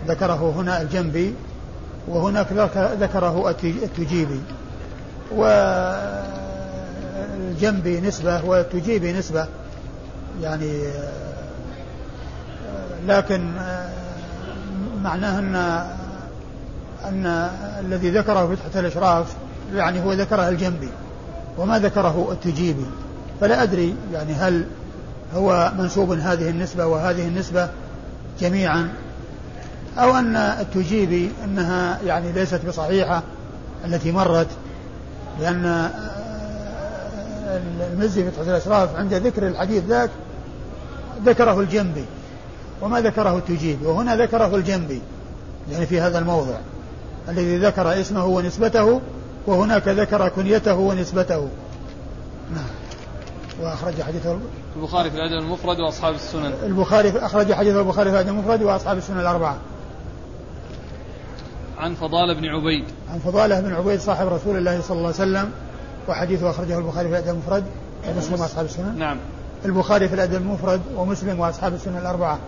[0.07, 1.33] ذكره هنا الجنبي
[2.07, 2.47] وهناك
[2.99, 4.41] ذكره التجيبي.
[5.31, 6.41] والجنبي
[8.01, 9.47] نسبة والتجيبي نسبة.
[10.41, 10.81] يعني
[13.07, 13.51] لكن
[15.03, 15.85] معناه أن
[17.09, 19.33] أن الذي ذكره فتحة الإشراف
[19.73, 20.89] يعني هو ذكره الجنبي
[21.57, 22.85] وما ذكره التجيبي.
[23.41, 24.65] فلا أدري يعني هل
[25.35, 27.69] هو منسوب هذه النسبة وهذه النسبة
[28.39, 28.89] جميعا
[29.97, 33.23] أو أن التجيبي أنها يعني ليست بصحيحة
[33.85, 34.47] التي مرت
[35.39, 35.89] لأن
[37.93, 40.09] المزي في فتحة الأشراف عند ذكر الحديث ذاك
[41.25, 42.05] ذكره الجنبي
[42.81, 43.85] وما ذكره التجيبي.
[43.85, 45.01] وهنا ذكره الجنبي
[45.71, 46.57] يعني في هذا الموضع.
[47.29, 49.01] الذي ذكر اسمه ونسبته
[49.47, 51.47] وهناك ذكر كنيته ونسبته.
[52.55, 52.65] نعم.
[53.61, 54.37] وأخرج حديثه
[54.75, 56.53] البخاري في الأدب المفرد وأصحاب السنن.
[56.63, 59.57] البخاري أخرج حديث البخاري في الأدب المفرد وأصحاب السنن الأربعة.
[61.77, 62.85] عن فضالة بن عبيد.
[63.13, 65.51] عن فضالة بن عبيد صاحب رسول الله صلى الله عليه وسلم
[66.07, 67.63] وحديثه أخرجه البخاري في الأدب المفرد
[68.09, 68.99] ومسلم وأصحاب السنن.
[68.99, 69.17] نعم.
[69.65, 72.39] البخاري في الأدب المفرد ومسلم وأصحاب السنن الأربعة.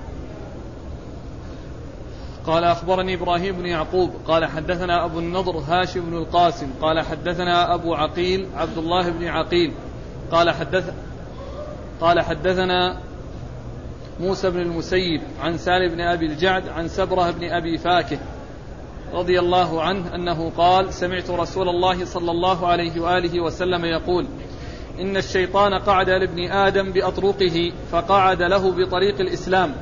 [2.48, 7.96] قال أخبرني إبراهيم بن يعقوب قال حدثنا أبو النضر هاشم بن القاسم قال حدثنا أبو
[7.96, 9.72] عقيل عبد الله بن عقيل
[10.32, 10.94] قال حدث
[12.02, 12.98] قال حدثنا
[14.20, 18.18] موسى بن المسيب عن سالم بن أبي الجعد عن سبرة بن أبي فاكه
[19.14, 24.28] رضي الله عنه أنه قال سمعت رسول الله صلى الله عليه وآله وسلم يقول
[25.00, 29.76] إن الشيطان قعد لابن آدم بأطرقه فقعد له بطريق الإسلام.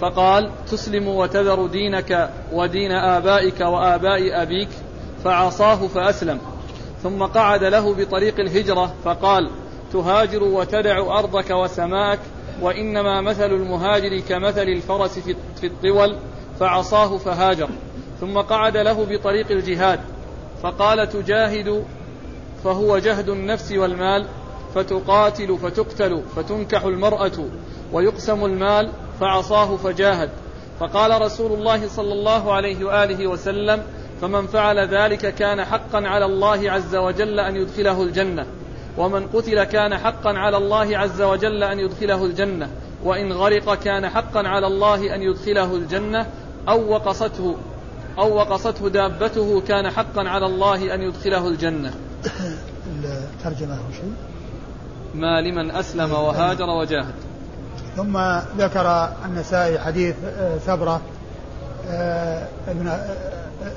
[0.00, 4.68] فقال تسلم وتذر دينك ودين آبائك وآباء أبيك
[5.24, 6.38] فعصاه فأسلم.
[7.02, 9.50] ثم قعد له بطريق الهجرة فقال
[9.92, 12.18] تهاجر وتدع أرضك وسماك
[12.62, 15.18] وإنما مثل المهاجر كمثل الفرس
[15.60, 16.16] في الطول
[16.60, 17.68] فعصاه فهاجر.
[18.20, 20.00] ثم قعد له بطريق الجهاد
[20.62, 21.84] فقال تجاهد
[22.64, 24.26] فهو جهد النفس والمال
[24.74, 27.44] فتقاتل فتقتل فتنكح المرأة
[27.92, 30.30] ويقسم المال فعصاه فجاهد
[30.80, 33.82] فقال رسول الله صلى الله عليه وآله وسلم
[34.20, 38.46] فمن فعل ذلك كان حقا على الله عز وجل أن يدخله الجنة
[38.98, 42.70] ومن قتل كان حقا على الله عز وجل أن يدخله الجنة
[43.04, 46.26] وإن غرق كان حقا على الله أن يدخله الجنة
[46.68, 47.56] أو وقصته
[48.18, 51.94] أو وقصته دابته كان حقا على الله أن يدخله الجنة.
[53.04, 54.12] الترجمه شيء؟
[55.14, 57.14] ما لمن أسلم وهاجر وجاهد.
[57.96, 58.18] ثم
[58.58, 61.00] ذكر النسائي حديث آه، سبرة
[61.88, 63.16] آه، ابن آه،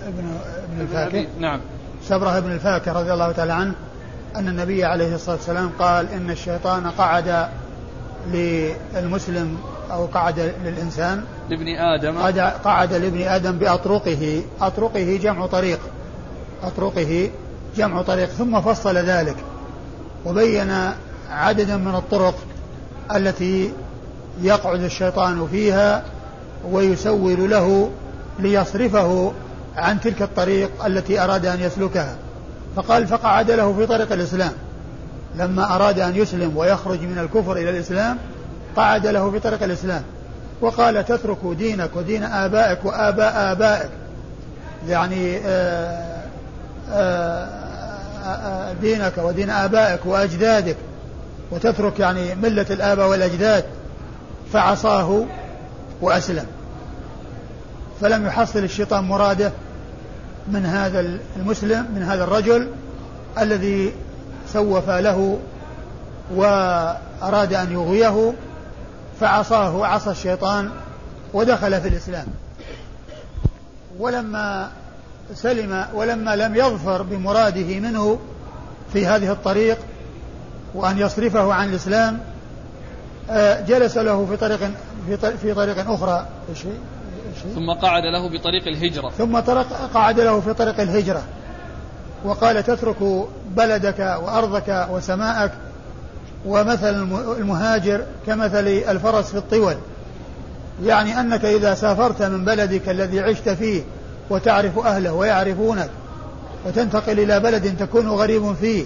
[0.08, 0.38] ابن
[0.71, 1.62] ابن الفاكه نعم.
[2.03, 3.73] سبرة بن الفاكه رضي الله تعالى عنه
[4.36, 7.47] أن النبي عليه الصلاة والسلام قال إن الشيطان قعد
[8.34, 9.58] للمسلم
[9.91, 11.23] أو قعد للإنسان.
[11.49, 12.17] لابن آدم.
[12.17, 14.43] قعد, قعد لابن آدم بأطرقه.
[14.62, 15.79] أطرقه جمع طريق.
[16.63, 17.29] أطرقه
[17.77, 18.29] جمع طريق.
[18.29, 19.36] ثم فصل ذلك.
[20.25, 20.71] وبين
[21.29, 22.36] عددا من الطرق
[23.15, 23.71] التي
[24.41, 26.03] يقعد الشيطان فيها
[26.71, 27.91] ويسول له
[28.39, 29.31] ليصرفه
[29.75, 32.15] عن تلك الطريق التي أراد أن يسلكها.
[32.75, 34.51] فقال فقعد له في طريق الإسلام.
[35.35, 38.17] لما أراد أن يسلم ويخرج من الكفر إلى الإسلام
[38.75, 40.03] قعد له في طريق الإسلام.
[40.61, 43.89] وقال تترك دينك ودين آبائك وآباء آبائك.
[44.87, 46.19] يعني آه،
[46.91, 47.47] آه،
[48.25, 50.77] آه، دينك ودين آبائك وأجدادك.
[51.51, 53.65] وتترك يعني ملة الآباء والأجداد.
[54.53, 55.25] فعصاه
[56.01, 56.45] وأسلم.
[58.01, 59.51] فلم يحصل الشيطان مراده
[60.47, 62.67] من هذا المسلم من هذا الرجل
[63.39, 63.93] الذي
[64.53, 65.39] سوف له
[66.35, 68.33] وأراد أن يغويه
[69.19, 70.69] فعصاه وعصى الشيطان
[71.33, 72.27] ودخل في الإسلام.
[73.99, 74.69] ولما
[75.33, 78.19] سلم ولما لم يظفر بمراده منه
[78.93, 79.77] في هذه الطريق
[80.73, 82.19] وأن يصرفه عن الإسلام
[83.67, 84.59] جلس له في طريق
[85.41, 86.25] في طريق أخرى.
[87.55, 89.09] ثم قعد له بطريق الهجرة.
[89.17, 91.23] ثم طرق قعد له في طريق الهجرة.
[92.25, 95.51] وقال تترك بلدك وأرضك وسماءك
[96.45, 96.95] ومثل
[97.39, 99.75] المهاجر كمثل الفرس في الطول.
[100.83, 103.81] يعني أنك إذا سافرت من بلدك الذي عشت فيه
[104.29, 105.89] وتعرف أهله ويعرفونك
[106.65, 108.85] وتنتقل إلى بلد تكون غريب فيه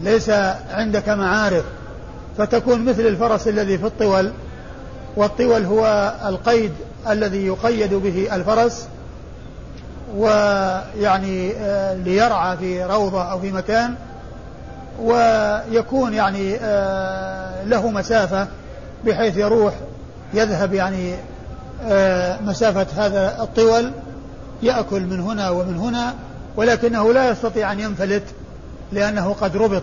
[0.00, 0.30] ليس
[0.70, 1.64] عندك معارف.
[2.38, 4.32] فتكون مثل الفرس الذي في الطول
[5.16, 6.72] والطول هو القيد
[7.08, 8.86] الذي يقيد به الفرس
[10.16, 13.94] ويعني آه، ليرعى في روضة أو في مكان
[15.00, 18.46] ويكون يعني آه، له مسافة
[19.06, 19.74] بحيث يروح
[20.34, 21.14] يذهب يعني
[21.84, 23.92] آه، مسافة هذا الطول
[24.62, 26.14] يأكل من هنا ومن هنا
[26.56, 28.24] ولكنه لا يستطيع أن ينفلت
[28.92, 29.82] لأنه قد ربط.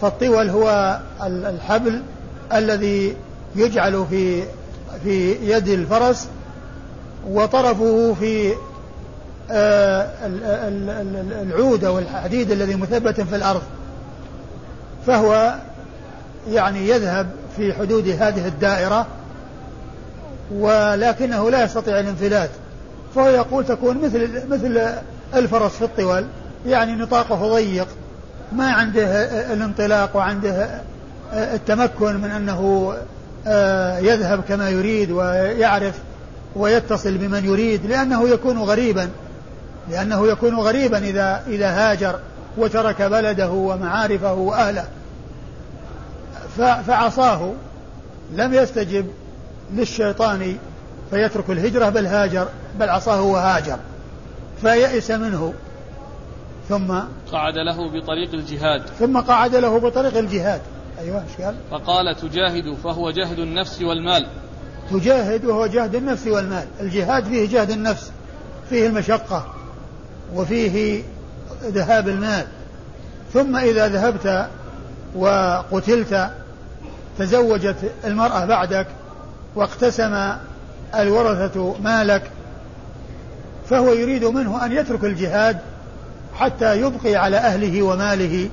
[0.00, 2.02] فالطول هو الحبل
[2.52, 3.16] الذي
[3.56, 4.42] يجعل في
[5.04, 6.28] في يد الفرس
[7.28, 8.54] وطرفه في
[9.50, 10.08] آه،
[11.42, 13.62] العود أو الحديد الذي مثبت في الأرض.
[15.06, 15.54] فهو
[16.50, 17.26] يعني يذهب
[17.56, 19.06] في حدود هذه الدائرة
[20.54, 22.50] ولكنه لا يستطيع الانفلات.
[23.14, 24.94] فهو يقول تكون مثل مثل
[25.34, 26.26] الفرس في الطول
[26.66, 27.88] يعني نطاقه ضيق.
[28.54, 30.80] ما عنده الانطلاق وعنده
[31.32, 32.94] التمكن من أنه
[33.46, 35.94] آه، يذهب كما يريد ويعرف
[36.56, 39.08] ويتصل بمن يريد لأنه يكون غريبا
[39.90, 42.18] لأنه يكون غريبا إذا إذا هاجر
[42.56, 44.84] وترك بلده ومعارفه وأهله.
[46.86, 47.52] فعصاه
[48.32, 49.06] لم يستجب
[49.74, 50.56] للشيطان
[51.10, 53.76] فيترك الهجرة بل هاجر بل عصاه وهاجر.
[54.62, 55.54] فيئس منه.
[56.68, 56.92] ثم
[57.32, 58.82] قعد له بطريق الجهاد.
[58.98, 60.60] ثم قعد له بطريق الجهاد.
[61.00, 64.26] أيوة إيش قال؟ فقال تجاهد فهو جهد النفس والمال.
[64.90, 66.66] تجاهد وهو جهد النفس والمال.
[66.80, 68.10] الجهاد فيه جهد النفس
[68.68, 69.54] فيه المشقة
[70.34, 71.02] وفيه
[71.64, 72.46] ذهاب المال.
[73.32, 74.48] ثم إذا ذهبت
[75.16, 76.30] وقتلت
[77.18, 78.86] تزوجت المرأة بعدك
[79.54, 80.32] واقتسم
[80.94, 82.30] الورثة مالك
[83.70, 85.58] فهو يريد منه أن يترك الجهاد
[86.34, 88.50] حتى يبقي على أهله وماله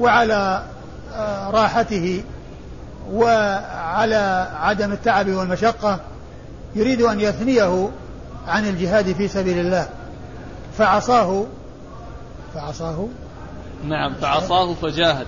[0.00, 0.62] وعلى
[1.52, 2.22] راحته
[3.12, 6.00] وعلى عدم التعب والمشقة
[6.74, 7.88] يريد أن يثنيه
[8.48, 9.88] عن الجهاد في سبيل الله.
[10.78, 11.44] فعصاه
[12.54, 13.08] فعصاه.
[13.84, 15.26] نعم فعصاه فجاهد.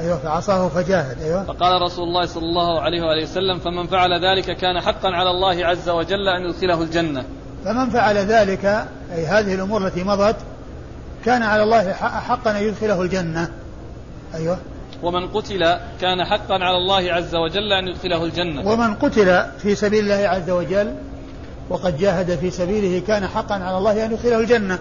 [0.00, 1.44] أيوة فعصاه فجاهد أيوة.
[1.44, 5.66] فقال رسول الله صلى الله عليه وآله وسلم فمن فعل ذلك كان حقا على الله
[5.66, 7.24] عز وجل أن يدخله الجنة.
[7.64, 8.64] فمن فعل ذلك
[9.14, 10.36] أي هذه الأمور التي مضت
[11.24, 13.48] كان على الله حقا أن يدخله الجنة.
[14.34, 14.58] أيوة.
[15.02, 18.68] ومن قتل كان حقا على الله عز وجل أن يدخله الجنة.
[18.68, 20.94] ومن قتل في سبيل الله عز وجل
[21.70, 24.78] وقد جاهد في سبيله كان حقا على الله أن يدخله الجنة.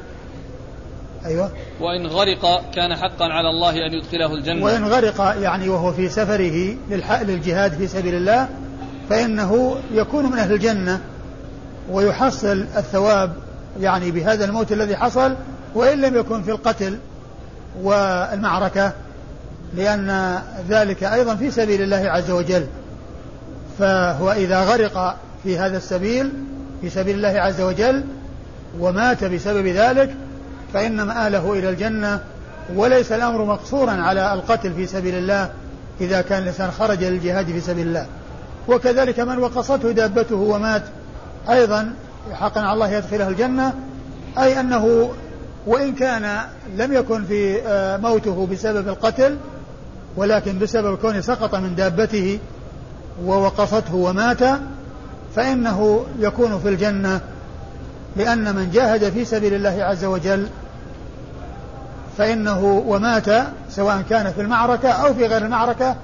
[1.26, 1.52] أيوة.
[1.82, 4.66] وإن غرق كان حقا على الله أن يدخله الجنة.
[4.66, 6.76] وإن غرق يعني وهو في سفره
[7.24, 8.50] للجهاد في سبيل الله
[9.10, 11.02] فإنه يكون من أهل الجنة
[11.92, 13.34] ويحصل الثواب
[13.80, 15.36] يعني بهذا الموت الذي حصل
[15.76, 16.98] وإن لم يكن في القتل
[17.82, 18.92] والمعركة
[19.76, 22.68] لأن ذلك أيضا في سبيل الله عز وجل.
[23.80, 26.32] فهو إذا غرق في هذا السبيل
[26.82, 28.04] في سبيل الله عز وجل
[28.80, 30.16] ومات بسبب ذلك
[30.74, 32.20] فإن مآله إلى الجنة.
[32.76, 35.50] وليس الأمر مقصورا على القتل في سبيل الله
[36.02, 38.06] إذا كان الإنسان خرج للجهاد في سبيل الله.
[38.68, 40.84] وكذلك من وقصته دابته ومات
[41.50, 41.94] أيضا
[42.32, 43.74] حقا على الله يدخله الجنة
[44.38, 45.14] أي أنه
[45.68, 46.42] وإن كان
[46.78, 49.38] لم يكن في آه، موته بسبب القتل
[50.16, 52.40] ولكن بسبب كونه سقط من دابته
[53.26, 54.60] ووقصته ومات
[55.36, 57.20] فإنه يكون في الجنة
[58.16, 60.48] لأن من جاهد في سبيل الله عز وجل
[62.18, 63.30] فإنه ومات
[63.70, 65.96] سواء كان في المعركة أو في غير المعركة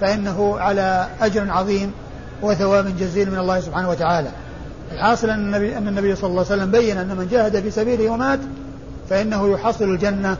[0.00, 1.92] فإنه على أجر عظيم
[2.42, 4.28] وثواب جزيل من الله سبحانه وتعالى.
[4.92, 8.10] الحاصل أن النبي, أن النبي صلى الله عليه وسلم بين أن من جاهد في سبيله
[8.10, 8.38] ومات
[9.10, 10.36] فإنه يحصل الجنة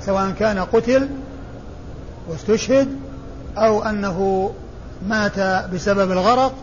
[0.00, 1.08] سواء كان قتل
[2.28, 2.88] واستشهد
[3.56, 4.50] أو أنه
[5.08, 5.38] مات
[5.74, 6.54] بسبب الغرق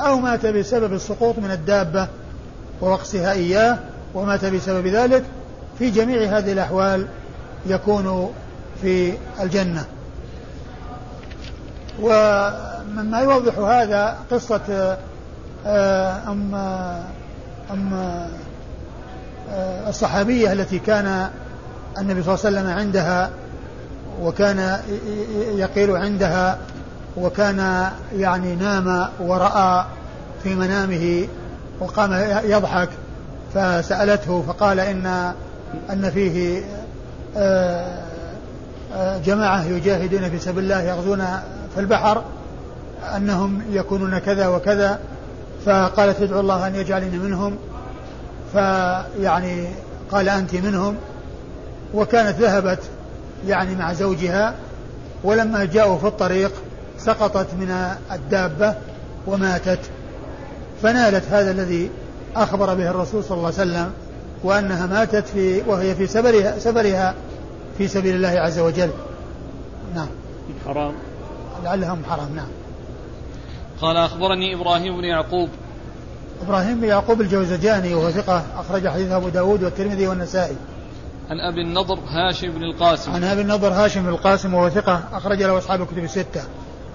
[0.00, 2.08] أو مات بسبب السقوط من الدابة
[2.80, 3.78] ووقصها إياه
[4.14, 5.24] ومات بسبب ذلك.
[5.78, 7.06] في جميع هذه الأحوال
[7.66, 8.32] يكون
[8.82, 9.84] في الجنة.
[12.00, 14.96] ومما يوضح هذا قصة
[15.66, 16.54] آه، أم
[17.70, 18.28] أم آه،
[19.88, 21.28] الصحابية التي كان
[21.98, 23.30] النبي صلى الله عليه وسلم عندها
[24.22, 24.78] وكان
[25.54, 26.58] يقيل عندها
[27.16, 29.84] وكان يعني نام ورأى
[30.42, 31.28] في منامه
[31.80, 32.12] وقام
[32.44, 32.88] يضحك
[33.54, 35.32] فسألته فقال إن
[35.90, 36.62] أن فيه
[37.36, 41.26] آه، جماعة يجاهدون في سبيل الله يغزون
[41.74, 42.22] في البحر
[43.16, 44.98] أنهم يكونون كذا وكذا
[45.66, 47.56] فقالت ادعو الله أن يجعلني منهم
[48.54, 49.66] فيعني
[50.10, 50.96] قال أنت منهم
[51.94, 52.78] وكانت ذهبت
[53.46, 54.54] يعني مع زوجها
[55.24, 56.52] ولما جاءوا في الطريق
[56.98, 58.74] سقطت من الدابة
[59.26, 59.80] وماتت.
[60.82, 61.90] فنالت هذا الذي
[62.36, 63.92] أخبر به الرسول صلى الله عليه وسلم
[64.44, 67.14] وأنها ماتت في وهي في سفرها سفرها
[67.78, 68.90] في سبيل الله عز وجل.
[69.94, 70.08] نعم.
[70.66, 70.94] حرام.
[71.64, 72.48] لعلهم حرام نعم.
[73.80, 75.48] قال أخبرني إبراهيم بن يعقوب
[76.42, 80.56] إبراهيم بن يعقوب الجوزجاني وهو ثقة أخرج حديث أبو داود والترمذي والنسائي.
[81.30, 83.12] عن أبي النضر هاشم بن القاسم.
[83.12, 86.42] عن أبي النضر هاشم بن القاسم وهو ثقة أخرج له أصحاب الكتب الستة.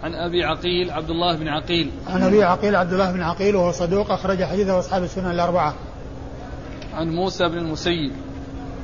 [0.03, 1.91] عن أبي عقيل عبد الله بن عقيل.
[2.07, 5.73] عن أبي عقيل عبد الله بن عقيل وهو صدوق أخرج حديثه أصحاب السنن الأربعة.
[6.93, 8.11] عن موسى بن المسيب.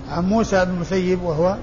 [0.10, 1.58] عن موسى بن المسيب وهو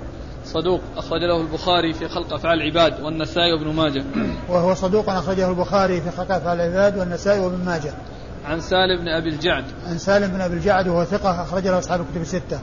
[0.44, 4.04] صدوق أخرج له البخاري في خلق أفعال العباد والنسائي وابن ماجه.
[4.48, 7.92] وهو صدوق أخرجه البخاري في خلق أفعال العباد والنسائي وابن ماجه.
[8.44, 9.64] عن سالم بن أبي الجعد.
[9.86, 12.60] عن سالم بن أبي الجعد وهو ثقة أخرج له أصحاب الكتب الستة.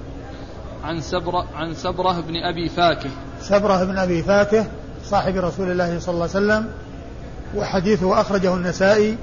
[0.84, 3.10] عن سبرة عن سبرة بن أبي فاكه.
[3.42, 4.66] سبرة بن أبي فاكه
[5.04, 6.72] صاحب رسول الله صلى الله عليه وسلم
[7.56, 9.18] وحديثه أخرجه النسائي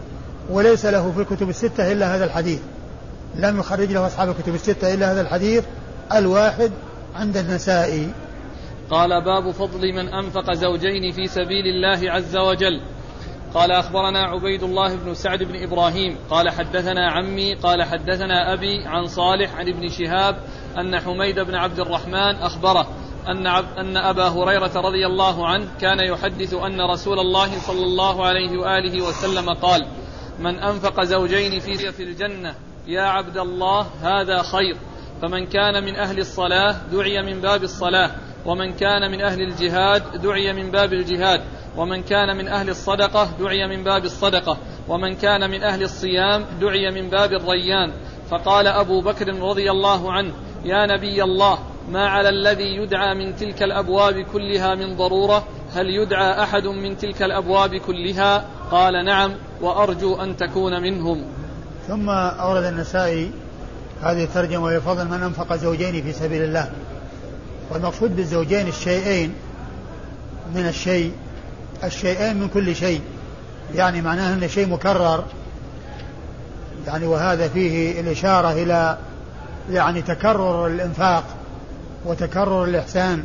[0.51, 2.61] وليس له في الكتب الستة إلا هذا الحديث.
[3.35, 5.65] لم يخرج له أصحاب الكتب الستة إلا هذا الحديث
[6.15, 6.71] الواحد
[7.15, 8.09] عند النسائي.
[8.91, 12.81] قال باب فضل من أنفق زوجين في سبيل الله عز وجل.
[13.55, 19.07] قال أخبرنا عبيد الله بن سعد بن إبراهيم قال حدثنا عمي قال حدثنا أبي عن
[19.07, 20.37] صالح عن ابن شهاب
[20.79, 22.87] أن حميد بن عبد الرحمن أخبره
[23.29, 23.47] أن,
[23.79, 29.03] أن أبا هريرة رضي الله عنه كان يحدث أن رسول الله صلى الله عليه وآله
[29.03, 29.87] وسلم قال
[30.39, 32.55] من أنفق زوجين في في الجنة
[32.87, 34.77] يا عبد الله هذا خير
[35.23, 38.11] فمن كان من أهل الصلاة دعي من باب الصلاة
[38.47, 41.41] ومن كان من أهل الجهاد دعي من باب الجهاد
[41.77, 46.91] ومن كان من أهل الصدقة دعي من باب الصدقة ومن كان من أهل الصيام دعي
[46.91, 47.93] من باب الريان.
[48.31, 50.33] فقال أبو بكر رضي الله عنه
[50.65, 51.59] يا نبي الله
[51.91, 57.23] ما على الذي يدعى من تلك الأبواب كلها من ضرورة؟ هل يدعى أحد من تلك
[57.23, 61.25] الأبواب كلها قال نعم وأرجو أن تكون منهم.
[61.89, 63.31] ثم أورد النسائي
[64.03, 66.71] هذه الترجمة وهي فضل من أنفق زوجين في سبيل الله.
[67.71, 69.35] والمقصود بالزوجين الشيئين
[70.55, 71.13] من الشيء
[71.85, 73.01] الشيئين من كل شيء.
[73.75, 75.25] يعني معناه أن شيء مكرر.
[76.87, 78.99] يعني وهذا فيه الإشارة إلى
[79.71, 81.25] يعني تكرر الإنفاق
[82.05, 83.25] وتكرر الإحسان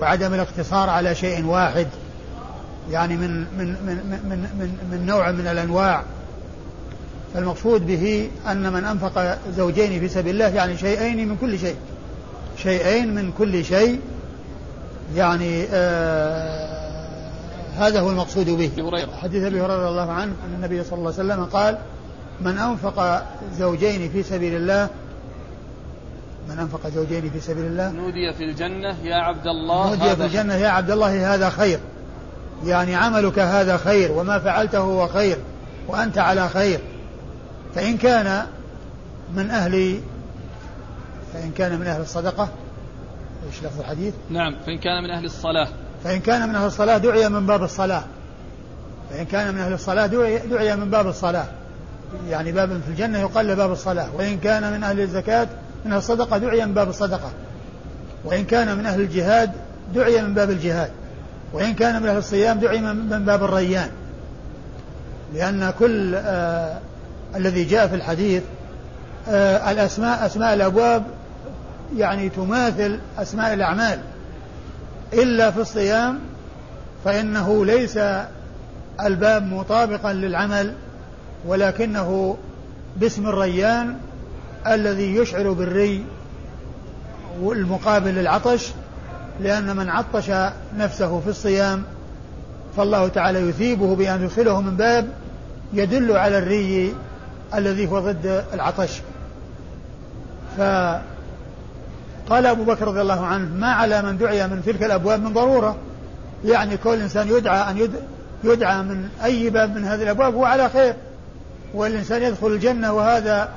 [0.00, 1.86] وعدم الاقتصار على شيء واحد.
[2.90, 6.02] يعني من من من من من, من نوع من الأنواع.
[7.34, 11.76] فالمقصود به أن من أنفق زوجين في سبيل الله يعني شيئين من كل شيء.
[12.56, 14.00] شيئين من كل شيء
[15.14, 16.76] يعني آه
[17.78, 18.70] هذا هو المقصود به.
[19.22, 21.78] حديث أبي هريرة رضي الله عنه أن النبي صلى الله عليه وسلم قال
[22.40, 23.22] من أنفق
[23.58, 24.88] زوجين في سبيل الله
[26.48, 30.54] من أنفق زوجين في سبيل الله نودي في الجنة يا عبد الله نودي في الجنة
[30.54, 31.78] يا عبد الله هذا خير.
[32.64, 35.36] يعني عملك هذا خير وما فعلته هو خير
[35.88, 36.80] وأنت على خير.
[37.74, 38.46] فإن كان
[39.34, 40.00] من أهل
[41.36, 42.48] فإن كان من أهل الصدقة
[43.46, 45.68] إيش لفظ الحديث؟ نعم فإن كان من أهل الصلاة.
[46.04, 48.02] فإن كان من أهل الصلاة دعي من باب الصلاة.
[49.10, 51.46] فإن كان من أهل الصلاة دعي, دعي من باب الصلاة.
[52.28, 54.08] يعني باب في الجنة يقال باب الصلاة.
[54.14, 55.48] وإن كان من أهل الزكاة
[55.84, 57.30] من الصدقة دعي من باب الصدقة.
[58.24, 59.52] وإن كان من أهل الجهاد
[59.94, 60.90] دعي من باب الجهاد.
[61.52, 63.90] وإن كان من أهل الصيام دعي من باب الريان.
[65.34, 66.78] لأن كل آه
[67.36, 68.42] الذي جاء في الحديث
[69.28, 71.04] آه الأسماء أسماء الأبواب
[71.96, 74.00] يعني تماثل أسماء الأعمال.
[75.12, 76.18] إلا في الصيام
[77.04, 77.98] فإنه ليس
[79.04, 80.74] الباب مطابقا للعمل
[81.46, 82.36] ولكنه
[82.96, 83.96] باسم الريان
[84.66, 86.04] الذي يشعر بالري
[87.40, 88.72] والمقابل للعطش
[89.40, 90.30] لأن من عطش
[90.78, 91.82] نفسه في الصيام
[92.76, 95.08] فالله تعالى يثيبه بأن يدخله من باب
[95.72, 96.94] يدل على الري
[97.54, 99.00] الذي هو ضد العطش.
[102.26, 105.76] فقال أبو بكر رضي الله عنه ما على من دعي من تلك الأبواب من ضرورة.
[106.44, 107.90] يعني كل إنسان يدعى أن
[108.44, 110.94] يدعى من أي باب من هذه الأبواب هو على خير.
[111.74, 113.48] والإنسان يدخل الجنة وهذا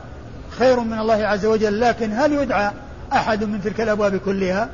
[0.59, 2.71] خير من الله عز وجل لكن هل يدعى
[3.13, 4.69] أحد من تلك الأبواب كلها؟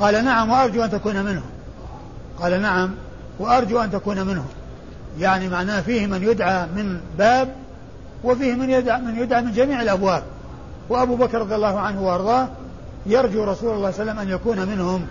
[0.00, 1.50] قال نعم وأرجو أن تكون منهم
[2.40, 2.90] قال نعم
[3.38, 4.48] وأرجو أن تكون منهم
[5.18, 7.48] يعني معناه فيه من يدعى من باب
[8.24, 10.22] وفيه من يدعى من يدعى من جميع الأبواب.
[10.88, 12.48] وأبو بكر رضي الله عنه وأرضاه
[13.06, 15.06] يرجو رسول الله صلى الله عليه وسلم أن يكون منهم.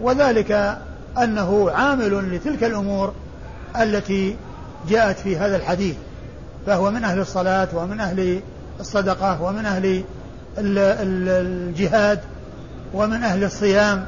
[0.00, 0.78] وذلك
[1.18, 3.12] أنه عامل لتلك الأمور
[3.80, 4.36] التي
[4.88, 5.96] جاءت في هذا الحديث
[6.66, 8.40] فهو من أهل الصلاة ومن أهل
[8.80, 10.04] الصدقة ومن أهل
[10.58, 12.20] الجهاد
[12.94, 14.04] ومن أهل الصيام.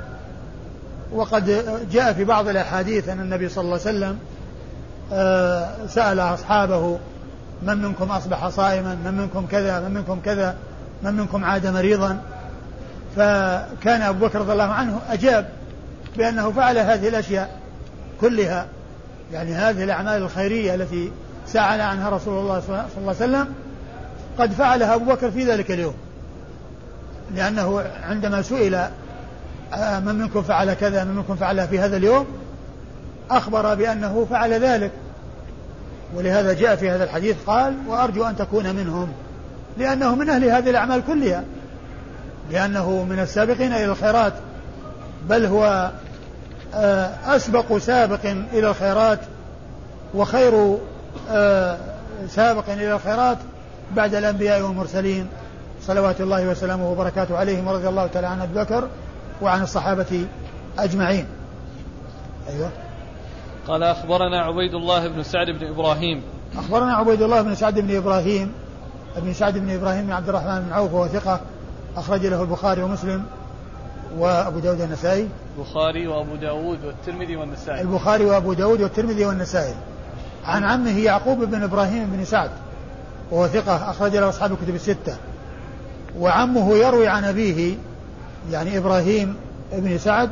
[1.13, 4.19] وقد جاء في بعض الأحاديث أن النبي صلى الله عليه وسلم
[5.13, 6.99] آه، سأل أصحابه
[7.63, 10.55] من منكم أصبح صائما؟ من منكم كذا؟ من منكم كذا؟
[11.03, 12.19] من منكم عاد مريضا؟
[13.17, 15.49] فكان أبو بكر رضي الله عنه أجاب
[16.17, 17.61] بأنه فعل هذه الأشياء
[18.21, 18.67] كلها.
[19.33, 21.13] يعني هذه الأعمال الخيرية التي
[21.47, 23.55] سأل عنها رسول الله صلى الله عليه وسلم
[24.39, 25.95] قد فعلها أبو بكر في ذلك اليوم.
[27.35, 28.75] لأنه عندما سئل
[29.75, 32.27] آه، من منكم فعل كذا من منكم فعل في هذا اليوم؟
[33.31, 34.91] أخبر بأنه فعل ذلك.
[36.15, 39.13] ولهذا جاء في هذا الحديث قال وأرجو أن تكون منهم.
[39.79, 41.45] لأنه من أهل هذه الأعمال كلها.
[42.51, 44.33] لأنه من السابقين إلى الخيرات
[45.29, 45.91] بل هو
[46.75, 49.19] آه، أسبق سابق إلى الخيرات
[50.15, 50.77] وخير
[51.31, 51.79] آه،
[52.29, 53.39] سابق إلى الخيرات
[53.97, 55.29] بعد الأنبياء والمرسلين
[55.83, 58.89] صلوات الله وسلامه وبركاته عليهم ورضي الله تعالى عن أبي بكر
[59.43, 60.27] وعن الصحابة
[60.79, 61.27] أجمعين.
[62.49, 62.71] أيوه.
[63.69, 66.23] قال أخبرنا عبيد الله بن سعد بن إبراهيم.
[66.59, 68.53] أخبرنا عبيد الله بن سعد بن إبراهيم
[69.17, 71.41] بن سعد بن إبراهيم بن عبد الرحمن بن عوف وهو ثقة
[71.97, 73.25] أخرج له البخاري ومسلم
[74.19, 79.75] وأبو داود النسائي البخاري وأبو داود والترمذي والنسائي البخاري وأبو داود والترمذي والنسائي
[80.45, 82.51] عن عمه يعقوب بن إبراهيم بن سعد
[83.31, 85.17] وهو ثقة أخرج له أصحاب الكتب الستة
[86.19, 87.75] وعمه يروي عن أبيه
[88.51, 89.37] يعني إبراهيم
[89.73, 90.31] بن سعد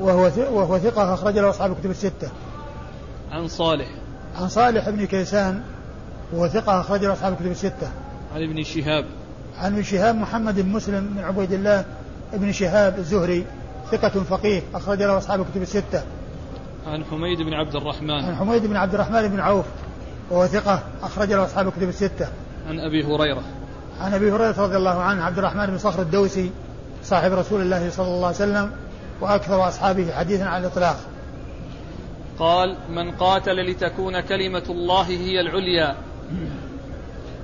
[0.00, 2.28] وهو وهو ثقة أخرج له أصحاب الكتب الستة.
[3.32, 3.88] عن صالح.
[4.36, 5.62] عن صالح بن كيسان
[6.32, 7.90] وهو ثقة أخرج له أصحاب الكتب الستة.
[8.34, 9.04] عن ابن شهاب.
[9.58, 11.84] عن ابن شهاب محمد بن مسلم بن عبيد الله
[12.32, 13.44] بن شهاب الزهري
[13.90, 16.02] ثقة فقيه أخرج له أصحاب الكتب الستة.
[16.86, 18.24] عن حميد بن عبد الرحمن.
[18.24, 19.66] عن حميد بن عبد الرحمن بن عوف
[20.30, 22.28] وهو ثقة أخرج له أصحاب الكتب الستة.
[22.68, 23.42] عن أبي هريرة.
[24.00, 26.50] عن أبي هريرة رضي الله عنه عبد الرحمن بن صخر الدوسي
[27.04, 28.70] صاحب رسول الله صلى الله عليه وسلم
[29.20, 30.96] وأكثر أصحابه حديثا على الإطلاق
[32.38, 35.96] قال من قاتل لتكون كلمة الله هي العليا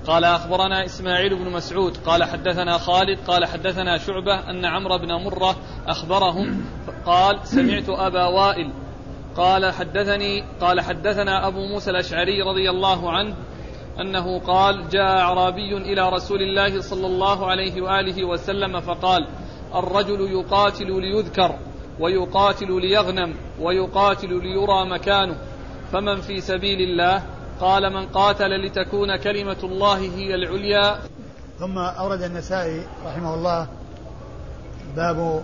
[0.09, 5.57] قال أخبرنا إسماعيل بن مسعود قال حدثنا خالد قال حدثنا شعبة أن عمرو بن مرة
[5.87, 6.65] أخبرهم
[7.07, 8.73] قال سمعت أبا وائل
[9.37, 13.35] قال حدثني قال حدثنا أبو موسى الأشعري رضي الله عنه
[14.01, 19.29] أنه قال جاء أعرابي إلى رسول الله صلى الله عليه وآله وسلم فقال
[19.75, 21.59] الرجل يقاتل ليذكر
[22.01, 25.37] ويقاتل ليغنم ويقاتل ليرى مكانه
[25.93, 30.99] فمن في سبيل الله قال من قاتل لتكون كلمة الله هي العليا.
[31.61, 33.67] ثم أورد النسائي رحمه الله
[34.97, 35.43] باب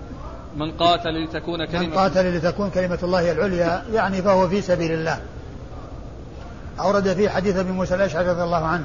[0.57, 5.21] من قاتل لتكون كلمة من قاتل لتكون كلمة الله العليا يعني فهو في سبيل الله.
[6.81, 8.85] أورد في حديث أبي موسى الأشعري رضي الله عنه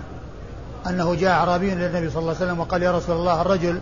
[0.88, 3.80] أنه جاء أعرابي للنبي صلى الله عليه وسلم وقال يا رسول الله الرجل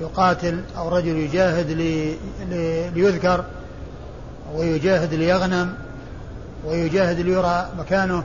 [0.00, 2.16] يقاتل أو رجل يجاهد لي
[2.48, 3.44] لي ليذكر
[4.54, 5.74] ويجاهد ليغنم
[6.64, 8.24] ويجاهد ليرى مكانه.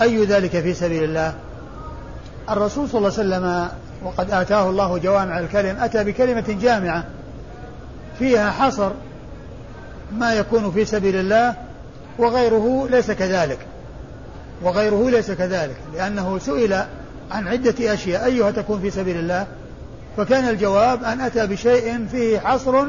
[0.00, 1.34] أي ذلك في سبيل الله؟
[2.50, 3.68] الرسول صلى الله عليه وسلم
[4.02, 7.04] وقد آتاه الله جوامع الكلم أتى بكلمة جامعة
[8.18, 8.90] فيها حصر
[10.12, 11.54] ما يكون في سبيل الله
[12.18, 13.58] وغيره ليس كذلك.
[14.62, 16.74] وغيره ليس كذلك لأنه سئل
[17.30, 19.46] عن عدة أشياء أيها تكون في سبيل الله؟
[20.16, 22.86] فكان الجواب أن أتى بشيء فيه حصر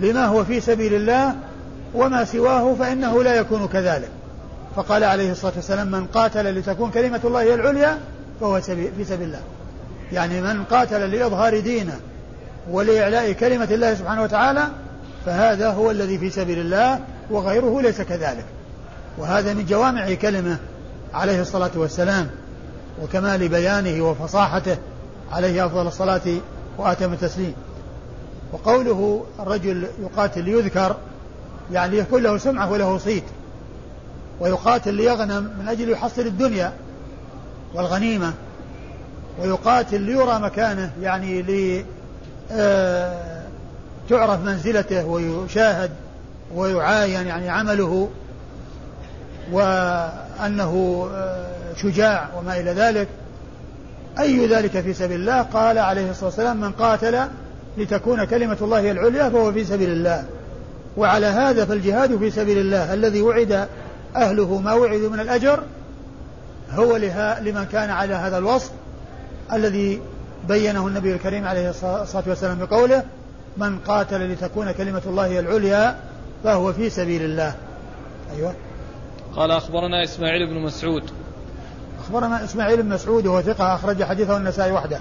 [0.00, 1.34] لما هو في سبيل الله
[1.94, 4.10] وما سواه فإنه لا يكون كذلك.
[4.78, 7.98] فقال عليه الصلاة والسلام من قاتل لتكون كلمة الله هي العليا
[8.40, 9.40] فهو في سبيل الله.
[10.12, 12.00] يعني من قاتل لإظهار دينه
[12.70, 14.68] ولإعلاء كلمة الله سبحانه وتعالى
[15.26, 17.00] فهذا هو الذي في سبيل الله
[17.30, 18.44] وغيره ليس كذلك.
[19.18, 20.56] وهذا من جوامع كلمة
[21.14, 22.30] عليه الصلاة والسلام
[23.02, 24.76] وكمال بيانه وفصاحته
[25.32, 26.22] عليه أفضل الصلاة
[26.78, 27.54] وآتم التسليم.
[28.52, 30.96] وقوله الرجل يقاتل ليذكر
[31.72, 33.24] يعني يكون له سمعة وله صيت.
[34.40, 36.72] ويقاتل ليغنم من أجل يحصل الدنيا
[37.74, 38.32] والغنيمة
[39.42, 41.84] ويقاتل ليرى مكانه يعني لي
[42.52, 43.42] آه
[44.10, 45.90] تعرف منزلته ويشاهد
[46.54, 48.08] ويعاين يعني عمله
[49.52, 51.48] وأنه آه
[51.82, 53.08] شجاع وما إلى ذلك.
[54.18, 57.18] أي ذلك في سبيل الله؟ قال عليه الصلاة والسلام من قاتل
[57.78, 60.24] لتكون كلمة الله العليا فهو في سبيل الله.
[60.96, 63.68] وعلى هذا فالجهاد في سبيل الله الذي وعد
[64.16, 65.62] أهله ما وعدوا من الأجر
[66.70, 68.70] هو لها لمن كان على هذا الوصف
[69.52, 70.00] الذي
[70.48, 73.04] بينه النبي الكريم عليه الصلاة والسلام بقوله
[73.56, 75.96] من قاتل لتكون كلمة الله العليا
[76.44, 77.54] فهو في سبيل الله.
[78.36, 78.54] أيوة.
[79.36, 81.02] قال أخبرنا إسماعيل بن مسعود.
[82.00, 85.00] أخبرنا إسماعيل بن مسعود وهو ثقة أخرج حديثه النسائي وحده.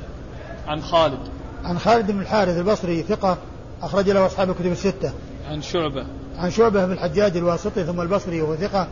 [0.67, 1.19] عن خالد.
[1.63, 3.37] عن خالد بن الحارث البصري ثقة
[3.81, 5.11] أخرج له أصحاب الكتب الستة.
[5.47, 6.05] عن شعبة.
[6.37, 8.87] عن شعبة بن الحجاج الواسطي ثم البصري وهو ثقة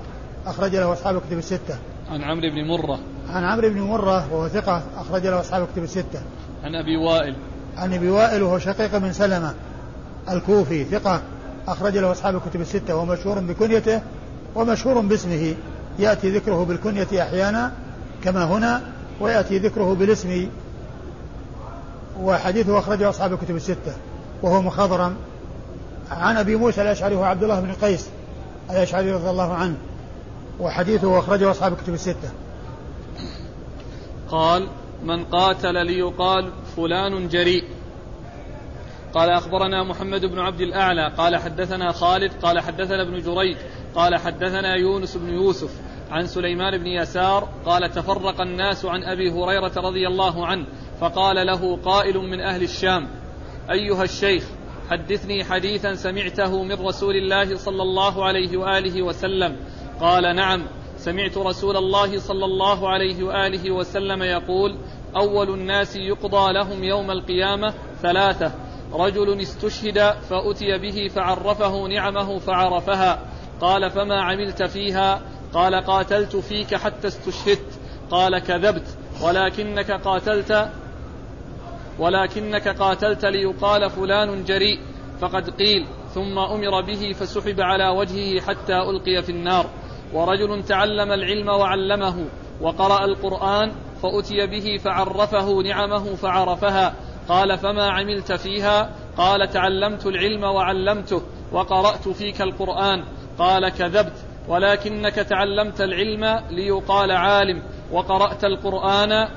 [0.45, 1.77] أخرج له أصحاب الكتب الستة.
[2.09, 2.99] عن عمرو بن مرة.
[3.29, 6.21] عن عمرو بن مرة وهو ثقة أخرج له أصحاب الكتب الستة.
[6.63, 7.35] عن أبي وائل.
[7.77, 9.53] عن أبي وائل وهو شقيق بن سلمة
[10.31, 11.21] الكوفي ثقة
[11.67, 14.01] أخرج له أصحاب الكتب الستة ومشهور بكنيته
[14.55, 15.55] ومشهور باسمه.
[15.99, 17.71] يأتي ذكره بالكنية أحيانا
[18.23, 18.81] كما هنا
[19.19, 20.47] ويأتي ذكره بالاسم
[22.19, 23.93] وحديثه أخرجه أصحاب الكتب الستة
[24.43, 25.15] وهو مخضرم
[26.11, 28.09] عن أبي موسى الأشعري وعبد الله بن قيس
[28.69, 29.77] الأشعري رضي الله عنه
[30.59, 32.31] وحديثه أخرجه أصحاب الكتب الستة.
[34.29, 34.67] قال
[35.03, 37.63] من قاتل ليقال فلان جريء.
[39.13, 41.13] قال أخبرنا محمد بن عبد الأعلى.
[41.17, 42.31] قال حدثنا خالد.
[42.41, 43.57] قال حدثنا ابن جريج.
[43.95, 45.71] قال حدثنا يونس بن يوسف
[46.11, 47.47] عن سليمان بن يسار.
[47.65, 50.65] قال تفرق الناس عن أبي هريرة رضي الله عنه
[50.99, 53.07] فقال له قائل من أهل الشام
[53.71, 54.43] أيها الشيخ
[54.89, 59.55] حدثني حديثا سمعته من رسول الله صلى الله عليه وآله وسلم.
[59.99, 60.67] قال نعم
[60.97, 64.77] سمعت رسول الله صلى الله عليه وآله وسلم يقول
[65.15, 68.51] أول الناس يقضى لهم يوم القيامة ثلاثة.
[68.93, 73.19] رجل استشهد فأتي به فعرفه نعمه فعرفها.
[73.61, 75.21] قال فما عملت فيها؟
[75.53, 77.79] قال قاتلت فيك حتى استشهدت.
[78.11, 80.69] قال كذبت ولكنك قاتلت.
[81.99, 84.79] ولكنك قاتلت ليقال فلان جريء.
[85.21, 89.65] فقد قيل ثم أمر به فسحب على وجهه حتى ألقي في النار.
[90.13, 92.25] ورجل تعلم العلم وعلمه
[92.61, 93.71] وقرأ القرآن
[94.01, 96.95] فأتي به فعرفه نعمه فعرفها.
[97.29, 101.21] قال فما عملت فيها؟ قال تعلمت العلم وعلمته
[101.51, 103.03] وقرأت فيك القرآن.
[103.39, 109.27] قال كذبت ولكنك تعلمت العلم ليقال عالم وقرأت القرآن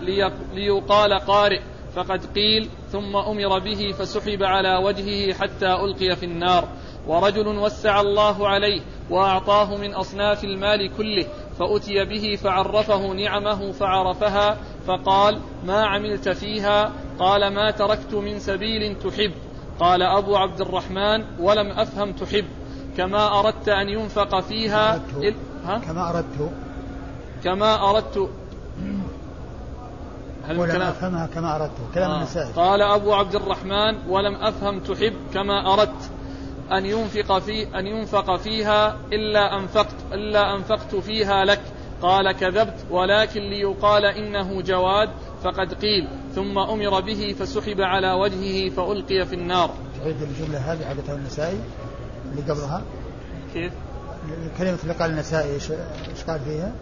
[0.54, 1.60] ليقال قارئ.
[1.94, 6.68] فقد قيل ثم أمر به فسحب على وجهه حتى ألقي في النار.
[7.06, 8.80] ورجل وسع الله عليه
[9.10, 11.26] وأعطاه من أصناف المال كله
[11.58, 19.32] فأتي به فعرفه نعمه فعرفها فقال ما عملت فيها؟ قال ما تركت من سبيل تحب.
[19.80, 22.44] قال أبو عبد الرحمن ولم أفهم تحب.
[22.96, 25.02] كما أردت أن ينفق فيها
[25.64, 26.52] ها؟ كما اردت
[27.44, 28.30] كما أردت
[30.48, 32.16] هل ولم أفهمها كما أردت كلام آه.
[32.16, 36.10] النسائي قال أبو عبد الرحمن ولم أفهم تحب كما أردت
[36.72, 41.60] أن ينفق في أن ينفق فيها إلا أنفقت إلا أنفقت فيها لك
[42.02, 45.08] قال كذبت ولكن ليقال إنه جواد
[45.42, 49.70] فقد قيل ثم أمر به فسحب على وجهه فألقي في النار
[50.00, 51.60] تعيد الجملة هذه عادتها النسائي
[52.30, 52.82] اللي قبلها
[53.54, 53.72] كيف؟
[54.58, 55.72] كلمة اللي قال النسائي إيش
[56.26, 56.72] قال فيها؟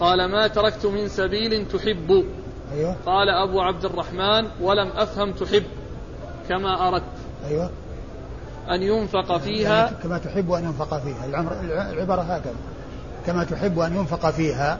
[0.00, 2.24] قال ما تركت من سبيل تحب.
[2.72, 2.96] أيوة.
[3.06, 5.64] قال أبو عبد الرحمن ولم أفهم تحب
[6.48, 7.04] كما أردت.
[7.48, 7.70] أيوة.
[8.70, 11.26] أن ينفق يعني فيها كما تحب أن ينفق فيها.
[11.92, 12.54] العبارة هكذا.
[13.26, 14.78] كما تحب أن ينفق فيها.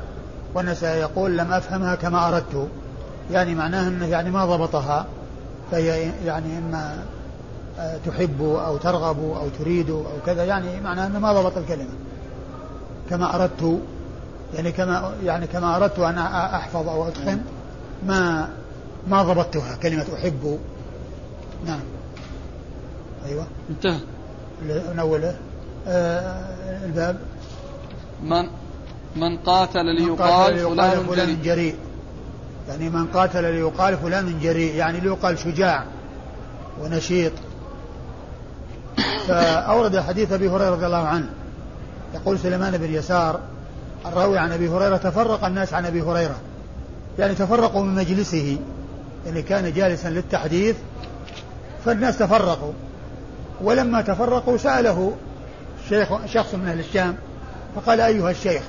[0.55, 2.69] والنسائي يقول لم أفهمها كما أردت.
[3.31, 5.07] يعني معناه أنه يعني ما ضبطها.
[5.71, 7.05] فهي يعني إما
[7.79, 10.45] آه، تحب أو ترغب أو تريد أو كذا.
[10.45, 11.95] يعني معناه أنه ما ضبط الكلمة.
[13.11, 13.81] كما أردت.
[14.55, 17.41] يعني كما يعني كما أردت أن أحفظ أو أتقن
[18.07, 18.49] ما
[19.09, 20.59] ما ضبطتها كلمة أحب.
[21.67, 21.81] نعم.
[23.27, 23.47] أيوة.
[23.71, 24.01] انتهى.
[24.63, 25.37] من أوله
[25.89, 27.19] آه الباب.
[28.23, 28.49] من
[29.17, 31.77] من قاتل ليقال فلان, فلان جريء.
[32.69, 35.85] يعني من قاتل ليقال فلان جريء يعني ليقال شجاع
[36.81, 37.33] ونشيط.
[39.29, 41.29] فأورد حديث أبي هريرة رضي الله عنه.
[42.15, 43.41] يقول سليمان بن يسار
[44.07, 46.37] الراوي عن أبي هريرة تفرق الناس عن أبي هريرة.
[47.19, 48.59] يعني تفرقوا من مجلسه.
[49.27, 50.77] يعني كان جالسا للتحديث
[51.85, 52.73] فالناس تفرقوا.
[53.63, 55.13] ولما تفرقوا سأله
[55.89, 57.17] شيخ شخص من أهل الشام
[57.77, 58.63] فقال أيها الشيخ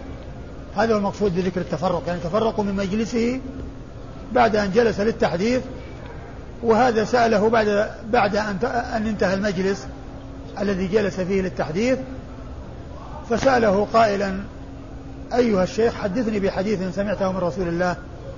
[0.75, 2.03] هذا هو المقصود بذكر التفرق.
[2.07, 3.41] يعني تفرقوا من مجلسه
[4.33, 5.61] بعد أن جلس للتحديث
[6.63, 9.87] وهذا سأله بعد بعد أن أن انتهى المجلس
[10.59, 11.97] الذي جلس فيه للتحديث
[13.29, 14.39] فسأله قائلا
[15.33, 17.95] أيها الشيخ حدثني بحديث سمعته من رسول الله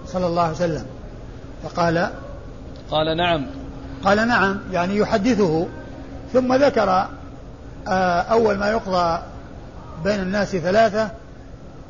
[0.07, 0.85] صلى الله عليه وسلم
[1.63, 2.09] فقال
[2.91, 3.45] قال نعم.
[4.03, 5.67] قال نعم يعني يحدثه
[6.33, 7.07] ثم ذكر
[7.88, 9.21] آه، أول ما يقضى
[10.03, 11.09] بين الناس ثلاثة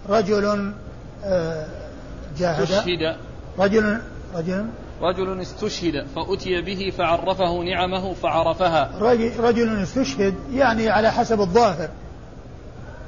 [0.10, 0.74] رجل
[1.26, 1.66] آه،
[2.38, 3.16] جاهد استشهد.
[3.60, 4.00] رجل
[4.36, 4.66] رجل
[5.02, 8.90] رجل استشهد فأتي به فعرفه نعمه فعرفها.
[9.40, 11.90] رجل استشهد يعني على حسب الظاهر.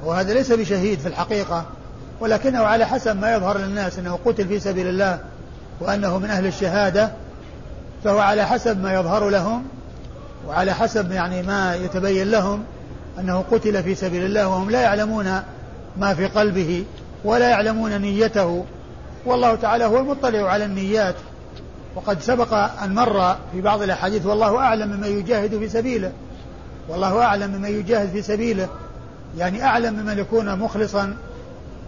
[0.04, 1.66] وهذا ليس بشهيد في الحقيقة.
[2.20, 5.18] ولكنه على حسب ما يظهر للناس أنه قتل في سبيل الله
[5.80, 7.12] وأنه من أهل الشهادة
[8.04, 9.64] فهو على حسب ما يظهر لهم
[10.48, 12.64] وعلى حسب يعني ما يتبين لهم
[13.18, 15.42] أنه قتل في سبيل الله وهم لا يعلمون
[15.96, 16.84] ما في قلبه
[17.24, 18.64] ولا يعلمون نيته.
[19.26, 21.14] والله تعالى هو المطلع على النيات.
[21.96, 26.12] وقد سبق أن مر في بعض الأحاديث والله أعلم مما يجاهد في سبيله.
[26.88, 28.68] والله أعلم مما يجاهد في سبيله.
[29.38, 31.16] يعني أعلم ممن يكون مخلصا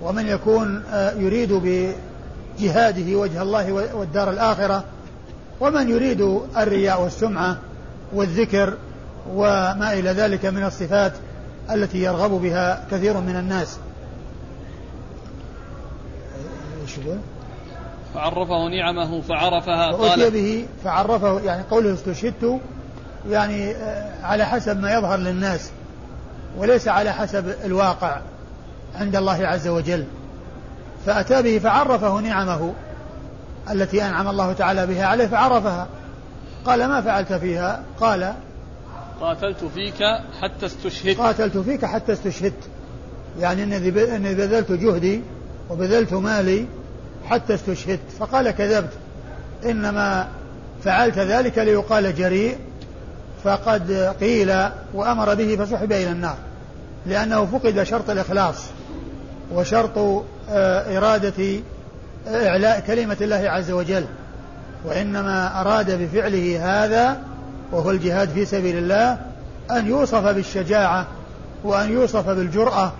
[0.02, 4.84] ومن يكون آه، يريد بجهاده وجه الله والدار الآخرة
[5.60, 7.56] ومن يريد الرياء والسمعة
[8.12, 8.76] والذكر
[9.34, 11.12] وما إلى ذلك من الصفات
[11.70, 13.78] التي يرغب بها كثير من الناس.
[18.14, 20.30] فعرفه نعمه فعرفها قال.
[20.30, 22.60] به فعرفه يعني قوله استشهدت
[23.30, 25.70] يعني آه، على حسب ما يظهر للناس
[26.58, 28.20] وليس على حسب الواقع.
[29.00, 30.04] عند الله عز وجل.
[31.06, 32.74] فأتى به فعرفه نعمه
[33.70, 35.86] التي أنعم الله تعالى بها عليه فعرفها.
[36.64, 38.34] قال ما فعلت فيها؟ قال
[39.20, 40.02] قاتلت فيك
[40.40, 41.18] حتى استشهدت.
[41.18, 42.68] قاتلت فيك حتى استشهدت.
[43.40, 45.22] يعني إني بذلت جهدي
[45.70, 46.66] وبذلت مالي
[47.28, 48.10] حتى استشهدت.
[48.18, 48.92] فقال كذبت.
[49.64, 50.28] إنما
[50.84, 52.58] فعلت ذلك ليقال جريء
[53.44, 54.54] فقد قيل
[54.94, 56.36] وأمر به فسحب إلى النار
[57.06, 58.64] لأنه فقد شرط الإخلاص.
[59.54, 59.98] وشرط
[60.50, 61.60] آه، إرادة
[62.28, 64.04] آه، إعلاء كلمة الله عز وجل.
[64.84, 67.18] وإنما أراد بفعله هذا
[67.72, 69.18] وهو الجهاد في سبيل الله
[69.70, 71.06] أن يوصف بالشجاعة
[71.64, 72.92] وأن يوصف بالجرأة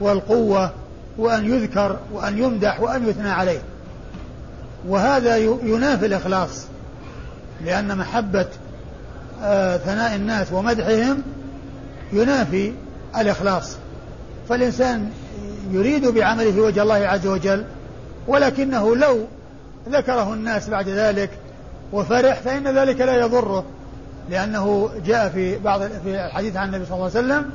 [0.00, 0.70] والقوة
[1.18, 3.62] وأن يذكر وأن يمدح وأن يثنى عليه.
[4.88, 6.66] وهذا ينافي الإخلاص
[7.64, 8.46] لأن محبة
[9.42, 11.22] آه، ثناء الناس ومدحهم
[12.12, 12.72] ينافي
[13.18, 13.76] الإخلاص.
[14.48, 15.10] فالإنسان
[15.72, 17.64] يريد بعمله وجه الله عز وجل
[18.28, 19.26] ولكنه لو
[19.88, 21.30] ذكره الناس بعد ذلك
[21.92, 23.64] وفرح فإن ذلك لا يضره.
[24.30, 27.50] لأنه جاء في بعض في الحديث عن النبي صلى الله عليه وسلم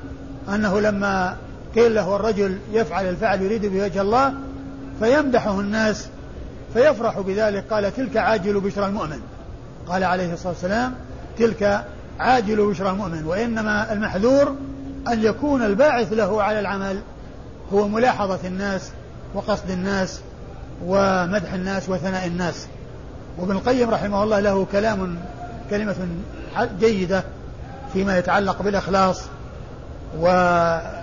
[0.56, 1.36] أنه لما
[1.76, 4.34] قيل له الرجل يفعل الفعل يريد بوجه الله
[5.00, 6.08] فيمدحه الناس
[6.74, 9.20] فيفرح بذلك قال تلك عاجل بشرى المؤمن.
[9.88, 10.94] قال عليه الصلاة والسلام
[11.38, 11.86] تلك
[12.20, 14.56] عاجل بشرى المؤمن وإنما المحذور
[15.08, 17.02] أن يكون الباعث له على العمل.
[17.74, 18.92] هو ملاحظة الناس
[19.34, 20.22] وقصد الناس
[20.86, 22.68] ومدح الناس وثناء الناس.
[23.38, 25.20] وابن القيم رحمه الله له كلام
[25.70, 25.96] كلمة
[26.80, 27.24] جيدة
[27.94, 29.22] فيما يتعلق بالإخلاص
[30.20, 30.96] وذكرها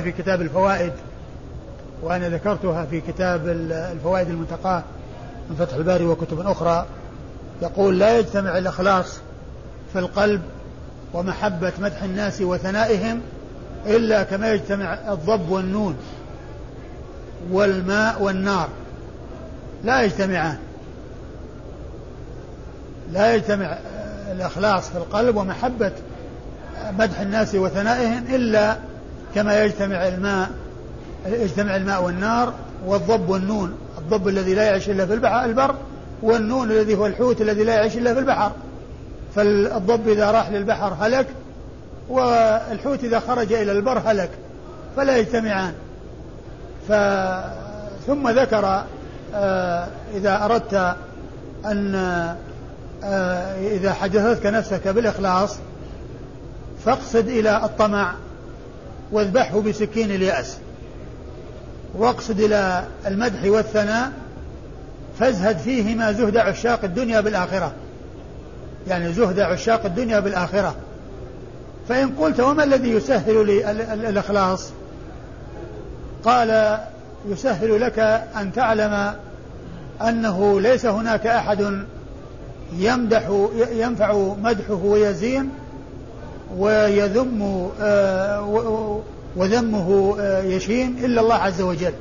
[0.00, 0.92] في كتاب الفوائد
[2.02, 3.48] وأنا ذكرتها في كتاب
[3.92, 4.82] الفوائد المنتقاة
[5.50, 6.86] من فتح الباري وكتب أخرى.
[7.62, 9.18] يقول لا يجتمع الإخلاص
[9.92, 10.42] في القلب
[11.14, 13.20] ومحبة مدح الناس وثنائهم
[13.86, 15.96] إلا كما يجتمع الضب والنون
[17.50, 18.68] والماء والنار.
[19.84, 20.58] لا يجتمعان.
[23.12, 23.78] لا يجتمع
[24.32, 25.92] الإخلاص في القلب ومحبة
[26.98, 28.76] مدح الناس وثنائهم إلا
[29.34, 30.50] كما يجتمع الماء
[31.26, 32.54] يجتمع الماء والنار
[32.86, 33.74] والضب والنون.
[33.98, 35.74] الضب الذي لا يعيش إلا في البحر البر
[36.22, 38.52] والنون الذي هو الحوت الذي لا يعيش إلا في البحر.
[39.34, 41.26] فالضب إذا راح للبحر هلك
[42.08, 44.30] والحوت إذا خرج إلى البر هلك
[44.96, 45.72] فلا يجتمعان.
[46.88, 46.92] ف
[48.06, 48.84] ثم ذكر
[49.34, 50.96] آه إذا أردت
[51.64, 51.94] أن
[53.04, 55.56] آه إذا حدثتك نفسك بالإخلاص
[56.84, 58.14] فاقصد إلى الطمع
[59.12, 60.56] واذبحه بسكين اليأس.
[61.94, 64.12] واقصد إلى المدح والثناء
[65.18, 67.72] فازهد فيهما زهد عشاق الدنيا بالآخرة.
[68.88, 70.74] يعني زهد عشاق الدنيا بالآخرة.
[71.88, 74.70] فإن قلت وما الذي يسهل لي الإخلاص؟
[76.24, 76.78] قال
[77.28, 77.98] يسهل لك
[78.40, 79.12] أن تعلم
[80.08, 81.84] أنه ليس هناك أحد
[82.78, 85.50] يمدح ينفع مدحه ويزين
[86.56, 89.02] ويذم آه،
[89.36, 91.92] وذمه آه، يشين إلا الله عز وجل.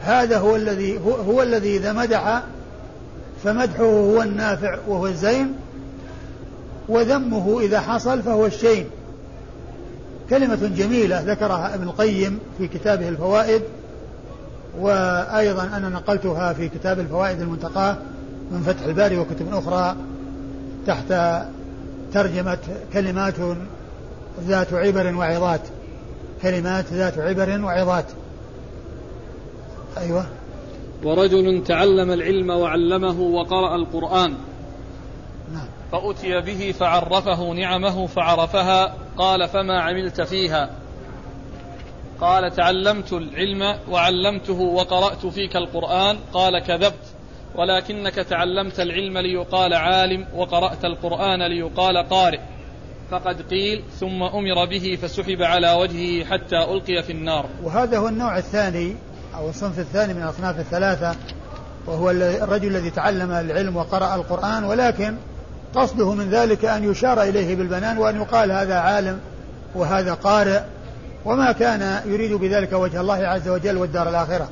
[0.00, 2.42] هذا هو الذي هو, هو الذي إذا مدح
[3.44, 5.54] فمدحه هو النافع وهو الزين
[6.88, 8.86] وذمه إذا حصل فهو الشين.
[10.30, 13.62] كلمة جميلة ذكرها ابن القيم في كتابه الفوائد
[14.78, 17.96] وأيضا أنا نقلتها في كتاب الفوائد المنتقاة
[18.50, 19.96] من فتح الباري وكتب أخرى
[20.86, 21.42] تحت
[22.12, 22.58] ترجمة
[22.92, 23.34] كلمات
[24.46, 25.60] ذات عبر وعظات.
[26.42, 28.04] كلمات ذات عبر وعظات.
[29.98, 30.26] أيوة.
[31.04, 34.34] ورجل تعلم العلم وعلمه وقرأ القرآن.
[35.54, 35.66] نعم.
[35.92, 38.94] فأتي به فعرفه نعمه فعرفها.
[39.18, 40.70] قال فما عملت فيها.
[42.20, 46.18] قال تعلمت العلم وعلمته وقرأت فيك القرآن.
[46.32, 47.14] قال كذبت.
[47.54, 52.40] ولكنك تعلمت العلم ليقال عالم وقرأت القرآن ليقال قارئ.
[53.10, 57.46] فقد قيل ثم أمر به فسحب على وجهه حتى ألقي في النار.
[57.62, 58.96] وهذا هو النوع الثاني
[59.36, 61.16] أو الصنف الثاني من الأصناف الثلاثة
[61.86, 65.16] وهو الرجل الذي تعلم العلم وقرأ القرآن ولكن
[65.74, 69.18] قصده من ذلك أن يشار إليه بالبنان وأن يقال هذا عالم
[69.74, 70.60] وهذا قارئ
[71.24, 74.48] وما كان يريد بذلك وجه الله عز وجل والدار الآخرة.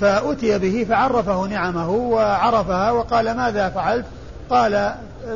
[0.00, 4.04] فأتي به فعرفه نعمه وعرفها وقال ماذا فعلت؟
[4.50, 4.94] قال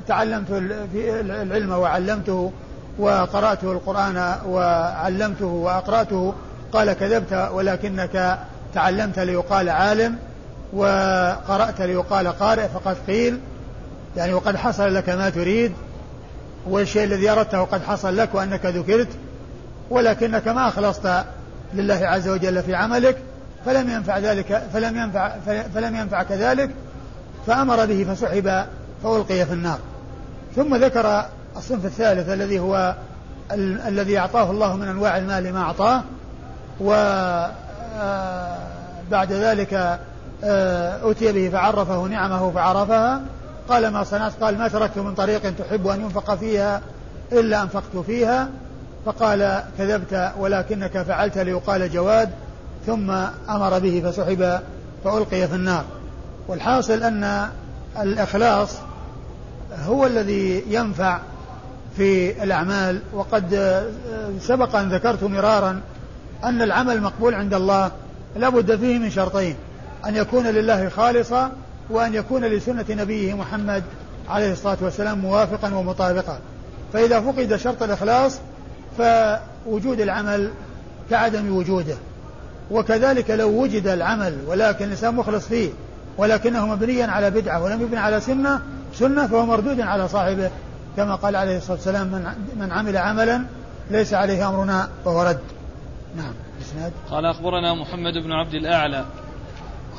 [0.09, 0.46] تعلمت
[0.94, 2.53] العلم وعلمته
[2.98, 6.34] وقرأته القرآن وعلمته وأقرأته.
[6.72, 8.38] قال كذبت ولكنك
[8.74, 10.18] تعلمت ليقال عالم
[10.72, 13.40] وقرأت ليقال قارئ فقد قيل.
[14.17, 15.73] يعني وقد حصل لك ما تريد
[16.67, 19.09] والشيء الذي أردته قد حصل لك وأنك ذكرت
[19.91, 21.25] ولكنك ما أخلصت
[21.75, 23.17] لله عز وجل في عملك
[23.67, 25.33] فلم ينفع ذلك فلم ينفع
[25.75, 26.71] فلم ينفعك ذلك
[27.47, 28.65] فأمر به فسحب
[29.03, 29.79] فألقي في النار.
[30.57, 31.25] ثم ذكر
[31.57, 32.95] الصنف الثالث الذي هو
[33.53, 36.03] ال- الذي أعطاه الله من أنواع المال ما أعطاه
[36.81, 37.53] وبعد
[39.33, 39.99] آه، ذلك
[40.45, 43.21] آه، أتي به فعرفه نعمه فعرفها
[43.71, 46.81] قال ما صنعت؟ قال ما تركت من طريق تحب أن ينفق فيها
[47.33, 48.49] إلا أنفقت فيها.
[49.07, 52.31] فقال كذبت ولكنك فعلت ليقال جواد
[52.87, 53.11] ثم
[53.51, 54.61] أمر به فسحب
[55.05, 55.85] فألقي في النار.
[56.49, 57.49] والحاصل أن
[58.01, 58.77] الإخلاص
[59.87, 61.18] هو الذي ينفع
[61.97, 63.01] في الأعمال.
[63.12, 63.83] وقد
[64.41, 65.81] سبق أن ذكرت مرارا
[66.45, 67.91] أن العمل مقبول عند الله
[68.37, 69.57] لابد فيه من شرطين
[70.07, 71.53] أن يكون لله خالصا
[71.91, 73.82] وأن يكون لسنة نبيه محمد
[74.28, 76.38] عليه الصلاة والسلام موافقا ومطابقا.
[76.93, 78.38] فإذا فقد شرط الإخلاص
[78.99, 80.51] فوجود العمل
[81.11, 81.97] كعدم وجوده.
[82.70, 85.70] وكذلك لو وجد العمل ولكن الإنسان مخلص فيه
[86.18, 88.61] ولكنه مبنيا على بدعة ولم يبني على سنة
[88.95, 90.51] سنة فهو مردود على صاحبه.
[90.97, 92.24] كما قال عليه الصلاة والسلام من,
[92.57, 93.45] من عمل عملا
[93.91, 95.41] ليس عليه أمرنا فهو رد.
[96.16, 99.05] نعم الإسناد قال أخبرنا محمد بن عبد الأعلى.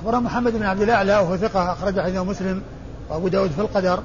[0.01, 2.61] أخبرنا محمد بن عبد الأعلى وهو ثقة أخرج حديثه مسلم
[3.09, 4.03] وأبو داود في القدر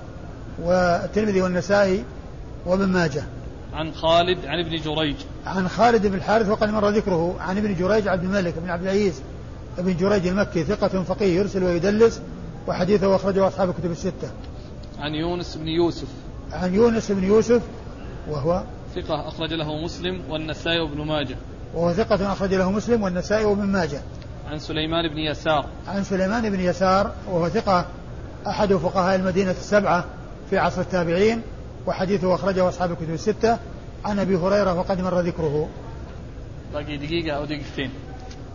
[0.63, 2.05] والترمذي والنسائي
[2.67, 3.23] وابن ماجه
[3.73, 5.17] عن خالد عن ابن جريج
[5.47, 9.23] عن خالد بن الحارث وقد مر ذكره عن ابن جريج عبد الملك بن عبد العزيز
[9.79, 12.21] ابن جريج المكي ثقة فقيه يرسل ويدلس
[12.67, 14.31] وحديثه أخرجه أصحاب الكتب الستة.
[14.99, 16.09] عن يونس بن يوسف.
[16.53, 17.63] عن يونس بن يوسف
[18.31, 18.63] وهو
[18.95, 21.37] ثقة أخرج له مسلم والنسائي وابن ماجه.
[21.75, 24.03] وهو ثقة أخرج له مسلم والنسائي وابن ماجه.
[24.51, 25.67] عن سليمان بن يسار.
[25.89, 27.87] عن سليمان بن يسار وهو ثقة
[28.47, 30.05] أحد فقهاء المدينة السبعة
[30.51, 31.43] في عصر التابعين
[31.87, 33.59] وحديثه أخرجه أصحاب الكتب الستة.
[34.05, 35.69] عن أبي هريرة وقد مر ذكره.
[36.73, 37.91] باقي دقيقة أو دقيقتين.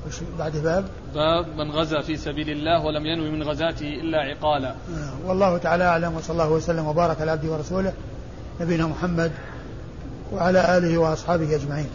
[0.07, 4.69] وش بعد باب؟ باب من غزا في سبيل الله ولم ينوي من غزاته إلا عقالا.
[4.69, 7.93] آه، والله تعالى أعلم وصلى الله وسلم وبارك على عبده ورسوله
[8.61, 9.31] نبينا محمد
[10.33, 11.89] وعلى آله وأصحابه أجمعين.